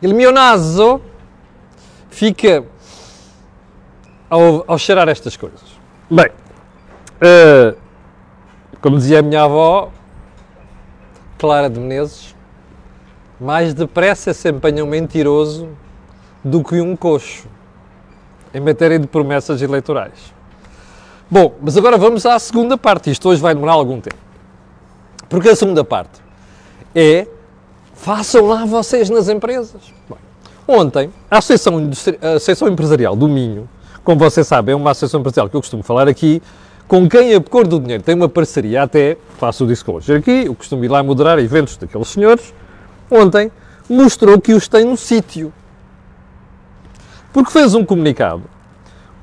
Il 0.01 0.13
mio 0.13 0.31
naso 0.31 1.01
fica 2.09 2.63
ao, 4.29 4.63
ao 4.67 4.77
cheirar 4.77 5.09
estas 5.09 5.35
coisas. 5.35 5.59
Bem, 6.09 6.27
uh, 6.27 7.75
como 8.81 8.97
dizia 8.97 9.19
a 9.19 9.21
minha 9.21 9.43
avó, 9.43 9.89
Clara 11.37 11.69
de 11.69 11.79
Menezes, 11.79 12.35
mais 13.39 13.73
depressa 13.73 14.33
se 14.33 14.49
empenha 14.49 14.83
um 14.83 14.87
mentiroso 14.87 15.69
do 16.43 16.63
que 16.63 16.79
um 16.81 16.95
coxo 16.95 17.47
em 18.53 18.59
matéria 18.59 18.99
de 18.99 19.07
promessas 19.07 19.61
eleitorais. 19.61 20.33
Bom, 21.29 21.53
mas 21.61 21.77
agora 21.77 21.97
vamos 21.97 22.25
à 22.25 22.37
segunda 22.39 22.77
parte. 22.77 23.11
Isto 23.11 23.29
hoje 23.29 23.41
vai 23.41 23.53
demorar 23.53 23.73
algum 23.73 24.01
tempo. 24.01 24.17
Porque 25.29 25.49
a 25.49 25.55
segunda 25.55 25.83
parte 25.83 26.21
é 26.95 27.27
façam 27.93 28.47
lá 28.47 28.65
vocês 28.65 29.09
nas 29.09 29.29
empresas. 29.29 29.93
Bom, 30.09 30.17
ontem, 30.67 31.11
a 31.29 31.37
Associação, 31.37 31.77
a 32.21 32.35
Associação 32.35 32.67
Empresarial 32.67 33.15
do 33.15 33.27
Minho, 33.27 33.69
como 34.03 34.17
você 34.17 34.43
sabe, 34.43 34.71
é 34.71 34.75
uma 34.75 34.91
associação 34.91 35.19
empresarial 35.19 35.49
que 35.49 35.55
eu 35.55 35.61
costumo 35.61 35.83
falar 35.83 36.07
aqui, 36.07 36.41
com 36.89 37.07
quem 37.07 37.35
a 37.35 37.39
Cor 37.39 37.67
do 37.67 37.79
Dinheiro 37.79 38.01
tem 38.01 38.15
uma 38.15 38.27
parceria 38.27 38.81
até, 38.81 39.15
faço 39.37 39.63
o 39.63 39.67
disclosure 39.67 40.17
aqui, 40.17 40.45
eu 40.47 40.55
costumo 40.55 40.83
ir 40.83 40.87
lá 40.87 41.03
moderar 41.03 41.37
eventos 41.37 41.77
daqueles 41.77 42.07
senhores, 42.07 42.51
ontem 43.11 43.51
mostrou 43.87 44.41
que 44.41 44.55
os 44.55 44.67
tem 44.67 44.85
no 44.85 44.97
sítio. 44.97 45.53
Porque 47.31 47.51
fez 47.51 47.75
um 47.75 47.85
comunicado. 47.85 48.41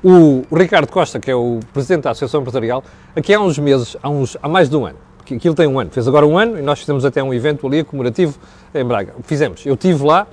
O, 0.01 0.43
Ricardo 0.49 0.89
Costa, 0.89 1.19
que 1.19 1.29
é 1.29 1.35
o 1.35 1.59
presidente 1.73 2.03
da 2.03 2.11
Associação 2.11 2.39
Empresarial, 2.39 2.81
aqui 3.13 3.33
há 3.33 3.39
uns 3.41 3.59
meses, 3.59 3.97
há, 4.01 4.07
uns, 4.07 4.37
há 4.41 4.47
mais 4.47 4.69
de 4.69 4.77
um 4.77 4.85
ano, 4.85 4.97
porque 5.17 5.35
aquilo 5.35 5.53
tem 5.53 5.67
um 5.67 5.77
ano, 5.77 5.91
fez 5.91 6.07
agora 6.07 6.25
um 6.25 6.37
ano 6.37 6.57
e 6.57 6.61
nós 6.61 6.79
fizemos 6.79 7.03
até 7.03 7.21
um 7.21 7.33
evento 7.33 7.67
ali 7.67 7.83
comemorativo 7.83 8.39
em 8.73 8.85
Braga. 8.85 9.13
Fizemos, 9.23 9.65
eu 9.65 9.73
estive 9.73 10.05
lá 10.05 10.25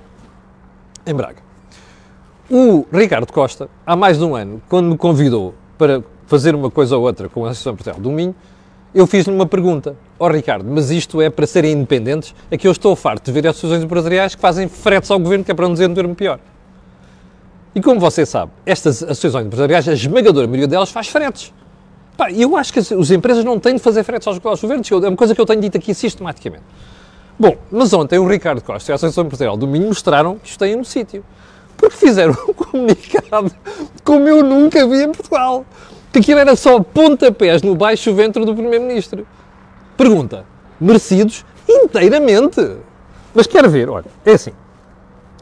em 1.05 1.13
Braga. 1.13 1.43
O 2.49 2.87
Ricardo 2.93 3.33
Costa, 3.33 3.69
há 3.85 3.97
mais 3.97 4.19
de 4.19 4.25
um 4.25 4.37
ano, 4.37 4.63
quando 4.69 4.87
me 4.89 4.97
convidou 4.97 5.53
para 5.77 6.01
fazer 6.27 6.55
uma 6.55 6.71
coisa 6.71 6.97
ou 6.97 7.03
outra 7.05 7.29
com 7.29 7.45
a 7.45 7.51
Associação 7.51 7.73
Empresarial 7.73 8.03
do 8.03 8.11
Minho, 8.11 8.35
eu 8.95 9.07
fiz-lhe 9.07 9.35
uma 9.35 9.47
pergunta. 9.47 9.97
Ó 10.19 10.27
oh, 10.27 10.31
Ricardo, 10.31 10.65
mas 10.69 10.91
isto 10.91 11.21
é 11.21 11.29
para 11.29 11.47
serem 11.47 11.73
independentes? 11.73 12.35
É 12.51 12.57
que 12.57 12.67
eu 12.67 12.73
estou 12.73 12.95
farto 12.95 13.25
de 13.25 13.33
ver 13.33 13.47
associações 13.49 13.83
empresariais 13.83 14.35
que 14.35 14.41
fazem 14.41 14.69
fretes 14.69 15.11
ao 15.11 15.19
governo, 15.19 15.45
que 15.45 15.51
é 15.51 15.55
para 15.55 15.67
um 15.67 15.75
termo 15.75 16.15
pior. 16.15 16.39
E 17.75 17.81
como 17.81 17.99
você 17.99 18.25
sabe, 18.25 18.53
estas 18.65 19.03
associações 19.03 19.47
empresariais, 19.47 19.89
a 19.89 19.93
esmagadora 19.93 20.47
maioria 20.47 20.69
delas 20.69 20.91
faz 20.91 21.09
fretes. 21.09 21.53
Pá, 22.17 22.31
eu 22.31 22.57
acho 22.57 22.73
que 22.73 22.79
as, 22.79 22.93
as, 22.93 23.11
empresas 23.11 23.45
não 23.45 23.59
têm 23.59 23.75
de 23.75 23.81
fazer 23.81 24.05
fretes 24.05 24.29
aos, 24.29 24.39
aos 24.45 24.61
governos, 24.61 24.89
é 24.93 24.95
uma 24.95 25.17
coisa 25.17 25.35
que 25.35 25.41
eu 25.41 25.47
tenho 25.47 25.61
dito 25.61 25.77
aqui 25.77 25.93
sistematicamente. 25.93 26.63
Bom, 27.37 27.57
mas 27.73 27.93
ontem 27.93 28.17
o 28.21 28.29
Ricardo 28.29 28.63
Costa 28.63 28.91
e 28.91 28.93
a 28.93 28.95
Associação 28.95 29.25
Empresarial 29.25 29.57
do 29.57 29.67
Minho 29.67 29.89
mostraram 29.89 30.39
que 30.39 30.49
isto 30.49 30.59
tem 30.61 30.77
um 30.77 30.85
sítio. 30.85 31.25
Porque 31.77 31.97
fizeram 31.97 32.33
um 32.49 32.53
comunicado 32.55 33.51
como 34.05 34.29
eu 34.29 34.45
nunca 34.45 34.87
vi 34.87 35.03
em 35.03 35.11
Portugal 35.11 35.67
aquilo 36.19 36.41
era 36.41 36.57
só 36.57 36.81
pontapés 36.81 37.63
no 37.63 37.75
baixo 37.75 38.15
ventre 38.15 38.45
do 38.45 38.55
Primeiro-Ministro. 38.55 39.27
Pergunta: 39.97 40.45
merecidos 40.81 41.45
inteiramente. 41.69 42.77
Mas 43.35 43.47
quer 43.47 43.69
ver, 43.69 43.89
olha, 43.89 44.07
é 44.25 44.33
assim. 44.33 44.53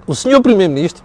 O 0.06 0.14
senhor 0.14 0.40
Primeiro-Ministro 0.40 1.04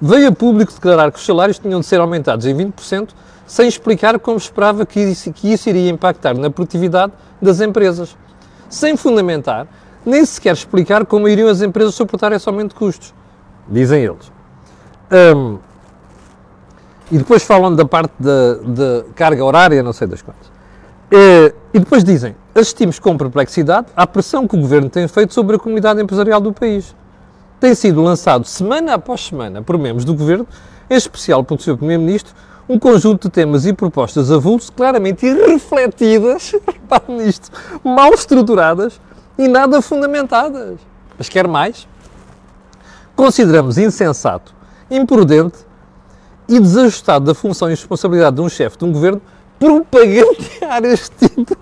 veio 0.00 0.28
a 0.28 0.32
público 0.32 0.72
declarar 0.72 1.10
que 1.10 1.18
os 1.18 1.24
salários 1.24 1.58
tinham 1.58 1.80
de 1.80 1.86
ser 1.86 2.00
aumentados 2.00 2.44
em 2.46 2.54
20%, 2.54 3.10
sem 3.46 3.68
explicar 3.68 4.18
como 4.18 4.36
esperava 4.36 4.84
que 4.84 5.00
isso, 5.00 5.32
que 5.32 5.52
isso 5.52 5.68
iria 5.68 5.90
impactar 5.90 6.34
na 6.36 6.50
produtividade 6.50 7.12
das 7.40 7.60
empresas. 7.60 8.16
Sem 8.68 8.96
fundamentar, 8.96 9.66
nem 10.04 10.24
sequer 10.24 10.54
explicar 10.54 11.06
como 11.06 11.28
iriam 11.28 11.48
as 11.48 11.62
empresas 11.62 11.94
suportar 11.94 12.32
esse 12.32 12.48
aumento 12.48 12.70
de 12.70 12.74
custos. 12.74 13.14
Dizem 13.68 14.04
eles. 14.04 14.32
Um, 15.10 15.58
e 17.10 17.18
depois 17.18 17.42
falam 17.42 17.74
da 17.74 17.84
parte 17.84 18.12
da, 18.18 19.04
carga 19.14 19.44
horária, 19.44 19.82
não 19.82 19.92
sei 19.92 20.06
das 20.06 20.22
quantas. 20.22 20.50
E, 21.10 21.54
e 21.72 21.78
depois 21.78 22.02
dizem, 22.02 22.34
assistimos 22.54 22.98
com 22.98 23.16
perplexidade 23.16 23.88
à 23.94 24.06
pressão 24.06 24.48
que 24.48 24.56
o 24.56 24.60
Governo 24.60 24.88
tem 24.88 25.06
feito 25.06 25.34
sobre 25.34 25.56
a 25.56 25.58
comunidade 25.58 26.00
empresarial 26.00 26.40
do 26.40 26.52
país. 26.52 26.94
Tem 27.60 27.74
sido 27.74 28.02
lançado 28.02 28.44
semana 28.46 28.94
após 28.94 29.26
semana 29.26 29.62
por 29.62 29.78
membros 29.78 30.04
do 30.04 30.14
Governo, 30.14 30.46
em 30.88 30.96
especial 30.96 31.44
pelo 31.44 31.60
Sr. 31.60 31.76
Primeiro-Ministro, 31.76 32.34
um 32.68 32.78
conjunto 32.78 33.28
de 33.28 33.32
temas 33.32 33.66
e 33.66 33.72
propostas 33.72 34.30
avulsos 34.30 34.70
claramente 34.70 35.26
irrefletidas, 35.26 36.52
nisto, 37.08 37.50
mal 37.82 38.12
estruturadas 38.14 39.00
e 39.38 39.46
nada 39.46 39.82
fundamentadas. 39.82 40.78
Mas 41.18 41.28
quer 41.28 41.46
mais? 41.46 41.86
Consideramos 43.14 43.78
insensato, 43.78 44.54
imprudente 44.90 45.58
e 46.48 46.60
desajustado 46.60 47.24
da 47.24 47.34
função 47.34 47.68
e 47.68 47.70
responsabilidade 47.72 48.36
de 48.36 48.42
um 48.42 48.48
chefe 48.48 48.78
de 48.78 48.84
um 48.84 48.92
governo 48.92 49.20
propagandear 49.58 50.84
este 50.84 51.28
tipo 51.28 51.56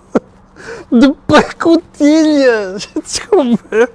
de 0.91 1.13
pacotilhas. 1.27 2.87
Desculpa. 3.01 3.89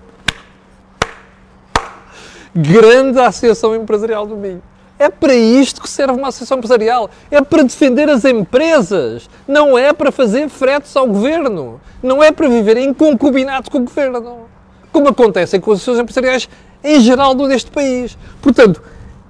Grande 2.54 3.20
Associação 3.20 3.74
Empresarial 3.76 4.26
do 4.26 4.36
Minho. 4.36 4.62
É 4.98 5.08
para 5.08 5.34
isto 5.34 5.80
que 5.80 5.88
serve 5.88 6.14
uma 6.14 6.28
associação 6.28 6.58
empresarial. 6.58 7.08
É 7.30 7.40
para 7.40 7.62
defender 7.62 8.08
as 8.10 8.24
empresas. 8.24 9.30
Não 9.46 9.78
é 9.78 9.92
para 9.92 10.10
fazer 10.10 10.48
fretes 10.48 10.96
ao 10.96 11.06
governo. 11.06 11.80
Não 12.02 12.22
é 12.22 12.32
para 12.32 12.48
viver 12.48 12.76
em 12.76 12.92
concubinato 12.92 13.70
com 13.70 13.78
o 13.78 13.84
governo. 13.84 14.48
Como 14.90 15.08
acontece 15.08 15.60
com 15.60 15.70
as 15.70 15.78
associações 15.78 16.02
empresariais 16.02 16.48
em 16.82 17.00
geral 17.00 17.34
deste 17.34 17.70
país. 17.70 18.18
Portanto, 18.42 18.82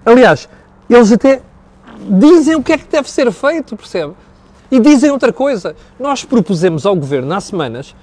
aliás, 0.07 0.49
eles 0.89 1.13
até 1.13 1.43
dizem 2.09 2.55
o 2.57 2.63
que 2.63 2.73
é 2.73 2.79
que 2.79 2.87
deve 2.87 3.11
ser 3.11 3.31
feito, 3.33 3.77
percebe? 3.77 4.15
E 4.71 4.79
dizem 4.81 5.11
outra 5.11 5.33
coisa. 5.33 5.75
Nós 5.99 6.25
propusemos 6.25 6.85
ao 6.85 6.95
Governo 6.95 7.33
há 7.35 7.41
semanas, 7.41 7.95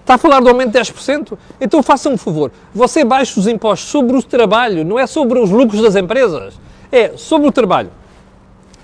está 0.00 0.14
a 0.14 0.18
falar 0.18 0.40
do 0.40 0.48
aumento 0.48 0.72
de 0.72 0.78
10%, 0.78 1.36
então 1.60 1.82
faça 1.82 2.08
um 2.08 2.16
favor, 2.16 2.50
você 2.74 3.04
baixa 3.04 3.38
os 3.38 3.46
impostos 3.46 3.90
sobre 3.90 4.16
o 4.16 4.22
trabalho, 4.22 4.84
não 4.84 4.98
é 4.98 5.06
sobre 5.06 5.38
os 5.38 5.50
lucros 5.50 5.82
das 5.82 5.96
empresas, 5.96 6.54
é 6.90 7.12
sobre 7.16 7.48
o 7.48 7.52
trabalho, 7.52 7.90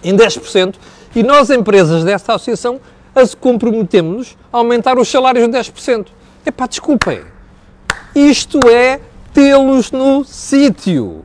em 0.02 0.14
10%, 0.14 0.74
e 1.16 1.22
nós, 1.22 1.48
empresas 1.48 2.04
desta 2.04 2.34
associação, 2.34 2.80
as 3.14 3.34
comprometemos 3.34 4.36
a 4.52 4.58
aumentar 4.58 4.98
os 4.98 5.08
salários 5.08 5.46
em 5.46 5.50
10%. 5.50 6.08
Epá, 6.44 6.66
desculpem, 6.66 7.22
isto 8.14 8.58
é 8.68 9.00
tê-los 9.32 9.92
no 9.92 10.24
sítio 10.24 11.24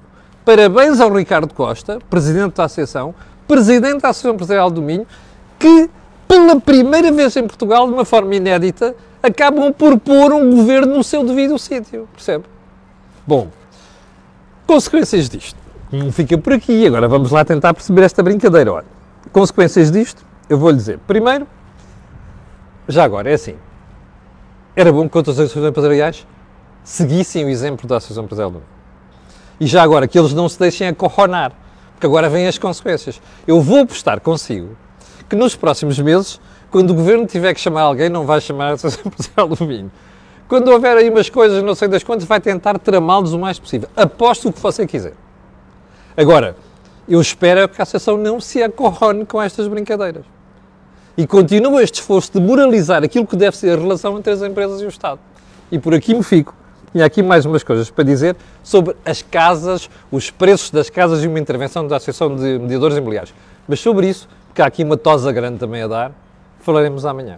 parabéns 0.50 1.00
ao 1.00 1.14
Ricardo 1.14 1.54
Costa, 1.54 2.00
presidente 2.10 2.56
da 2.56 2.64
Associação, 2.64 3.14
presidente 3.50 4.04
da 4.04 4.10
Associação 4.10 4.36
Empresarial 4.36 4.70
do 4.70 4.80
Minho, 4.80 5.08
que 5.58 5.90
pela 6.28 6.62
primeira 6.62 7.12
vez 7.12 7.36
em 7.36 7.48
Portugal, 7.48 7.88
de 7.88 7.94
uma 7.94 8.06
forma 8.06 8.36
inédita, 8.36 8.96
acabam 9.24 9.74
por 9.74 10.00
pôr 10.00 10.32
um 10.32 10.56
governo 10.56 10.96
no 10.96 11.04
seu 11.04 11.24
devido 11.26 11.58
sítio, 11.58 12.08
percebe? 12.14 12.46
Bom, 13.26 13.48
consequências 14.68 15.28
disto. 15.28 15.58
Não 15.92 16.12
fica 16.12 16.38
por 16.38 16.54
aqui, 16.54 16.86
agora 16.86 17.08
vamos 17.08 17.32
lá 17.32 17.44
tentar 17.44 17.74
perceber 17.74 18.04
esta 18.04 18.22
brincadeira. 18.22 18.72
Olha, 18.72 18.86
consequências 19.32 19.92
disto, 19.92 20.24
eu 20.48 20.60
vou 20.60 20.70
lhe 20.70 20.78
dizer. 20.78 21.00
Primeiro, 21.08 21.48
já 22.88 23.04
agora, 23.04 23.32
é 23.32 23.34
assim. 23.34 23.56
Era 24.76 24.94
bom 24.94 25.10
que 25.10 25.18
outras 25.18 25.40
associações 25.40 25.72
empresariais 25.72 26.28
seguissem 26.84 27.46
o 27.46 27.50
exemplo 27.50 27.88
da 27.88 27.98
Associação 27.98 28.26
Empresarial 28.26 28.52
do 28.52 28.58
Minho. 28.60 28.70
E 29.60 29.66
já 29.66 29.82
agora, 29.82 30.08
que 30.08 30.18
eles 30.18 30.34
não 30.34 30.48
se 30.48 30.60
deixem 30.60 30.88
acorronar, 30.88 31.52
porque 32.00 32.08
agora 32.08 32.30
vêm 32.30 32.48
as 32.48 32.58
consequências. 32.58 33.22
Eu 33.46 33.60
vou 33.60 33.80
apostar 33.80 34.22
consigo 34.22 34.78
que 35.28 35.36
nos 35.36 35.54
próximos 35.54 36.00
meses, 36.00 36.40
quando 36.72 36.92
o 36.92 36.94
governo 36.94 37.28
tiver 37.28 37.54
que 37.54 37.60
chamar 37.60 37.82
alguém, 37.82 38.08
não 38.08 38.26
vai 38.26 38.40
chamar 38.40 38.76
Empresarial 39.06 39.50
do 39.50 39.68
Vinho. 39.68 39.92
Quando 40.48 40.70
houver 40.70 40.96
aí 40.96 41.10
umas 41.10 41.30
coisas, 41.30 41.62
não 41.62 41.76
sei 41.76 41.90
das 41.90 42.02
quantas, 42.02 42.26
vai 42.26 42.40
tentar 42.40 42.80
tramá-los 42.80 43.34
o 43.34 43.38
mais 43.38 43.60
possível. 43.60 43.90
Aposto 43.98 44.48
o 44.48 44.54
que 44.54 44.62
você 44.62 44.88
quiser. 44.88 45.14
Agora, 46.16 46.56
eu 47.08 47.20
espero 47.20 47.68
que 47.68 47.82
a 47.82 47.84
Associação 47.84 48.18
não 48.18 48.40
se 48.40 48.64
acorrone 48.64 49.26
com 49.26 49.42
estas 49.42 49.68
brincadeiras. 49.68 50.24
E 51.18 51.28
continua 51.28 51.84
este 51.84 51.96
esforço 51.96 52.32
de 52.32 52.40
moralizar 52.40 53.04
aquilo 53.04 53.28
que 53.28 53.36
deve 53.36 53.58
ser 53.58 53.78
a 53.78 53.82
relação 53.82 54.18
entre 54.18 54.32
as 54.32 54.42
empresas 54.42 54.80
e 54.80 54.86
o 54.86 54.88
Estado. 54.88 55.20
E 55.70 55.78
por 55.78 55.94
aqui 55.94 56.16
me 56.16 56.24
fico. 56.24 56.56
Há 56.96 57.06
aqui 57.06 57.22
mais 57.22 57.46
umas 57.46 57.62
coisas 57.62 57.90
para 57.92 58.04
dizer 58.04 58.36
sobre 58.64 58.96
as 59.06 59.22
casas, 59.22 59.90
os 60.12 60.32
preços 60.32 60.72
das 60.72 60.90
casas 60.90 61.24
e 61.24 61.28
uma 61.28 61.40
intervenção 61.40 61.88
da 61.88 61.98
Associação 61.98 62.36
de 62.36 62.58
Mediadores 62.58 62.98
Imobiliários. 62.98 63.34
Mas 63.68 63.80
sobre 63.80 64.08
isso, 64.08 64.28
porque 64.48 64.62
há 64.62 64.66
aqui 64.66 64.84
uma 64.84 64.98
tosa 64.98 65.32
grande 65.32 65.60
também 65.60 65.84
a 65.84 65.88
dar, 65.88 66.12
falaremos 66.62 67.06
amanhã. 67.06 67.38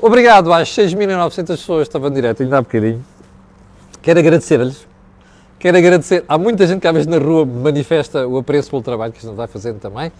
Obrigado 0.00 0.52
às 0.52 0.68
6.900 0.68 1.46
pessoas 1.46 1.78
que 1.82 1.88
estavam 1.88 2.10
direto 2.10 2.42
ainda 2.42 2.58
há 2.58 2.62
bocadinho. 2.62 3.04
Quero 4.00 4.20
agradecer-lhes. 4.20 4.86
Quero 5.58 5.78
agradecer. 5.78 6.24
Há 6.28 6.36
muita 6.38 6.66
gente 6.66 6.80
que 6.80 6.86
às 6.88 6.92
vezes 6.92 7.06
na 7.06 7.18
rua 7.18 7.46
manifesta 7.46 8.26
o 8.26 8.36
apreço 8.36 8.70
pelo 8.70 8.82
trabalho 8.82 9.12
que 9.12 9.18
isto 9.18 9.28
não 9.28 9.34
vai 9.34 9.46
fazendo 9.46 9.78
também. 9.78 10.10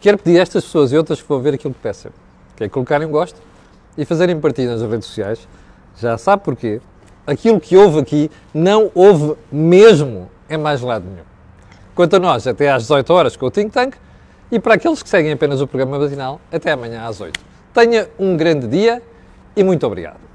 Quero 0.00 0.18
pedir 0.18 0.38
a 0.38 0.42
estas 0.42 0.64
pessoas 0.64 0.92
e 0.92 0.96
outras 0.96 1.20
que 1.20 1.28
vão 1.28 1.40
ver 1.40 1.54
aquilo 1.54 1.74
que 1.74 1.80
peçam, 1.80 2.12
que 2.56 2.64
é 2.64 2.68
colocarem 2.68 3.06
um 3.06 3.10
gosto 3.10 3.38
e 3.96 4.04
fazerem 4.04 4.38
partilha 4.40 4.76
nas 4.76 4.82
redes 4.82 5.06
sociais. 5.06 5.46
Já 5.98 6.16
sabe 6.16 6.42
porquê 6.42 6.80
aquilo 7.26 7.60
que 7.60 7.76
houve 7.76 7.98
aqui 7.98 8.30
não 8.54 8.90
houve 8.94 9.36
mesmo 9.50 10.30
em 10.48 10.56
mais 10.56 10.80
lado 10.80 11.04
nenhum. 11.04 11.24
Quanto 11.94 12.16
a 12.16 12.18
nós, 12.18 12.46
até 12.46 12.70
às 12.70 12.82
18 12.82 13.12
horas 13.12 13.36
com 13.36 13.46
o 13.46 13.50
Think 13.50 13.70
Tank 13.70 13.96
e 14.50 14.60
para 14.60 14.74
aqueles 14.74 15.02
que 15.02 15.08
seguem 15.08 15.32
apenas 15.32 15.60
o 15.60 15.66
programa 15.66 15.98
matinal, 15.98 16.40
até 16.52 16.72
amanhã 16.72 17.06
às 17.06 17.20
8. 17.20 17.40
Tenha 17.74 18.08
um 18.18 18.36
grande 18.36 18.66
dia 18.68 19.02
e 19.56 19.64
muito 19.64 19.86
obrigado. 19.86 20.25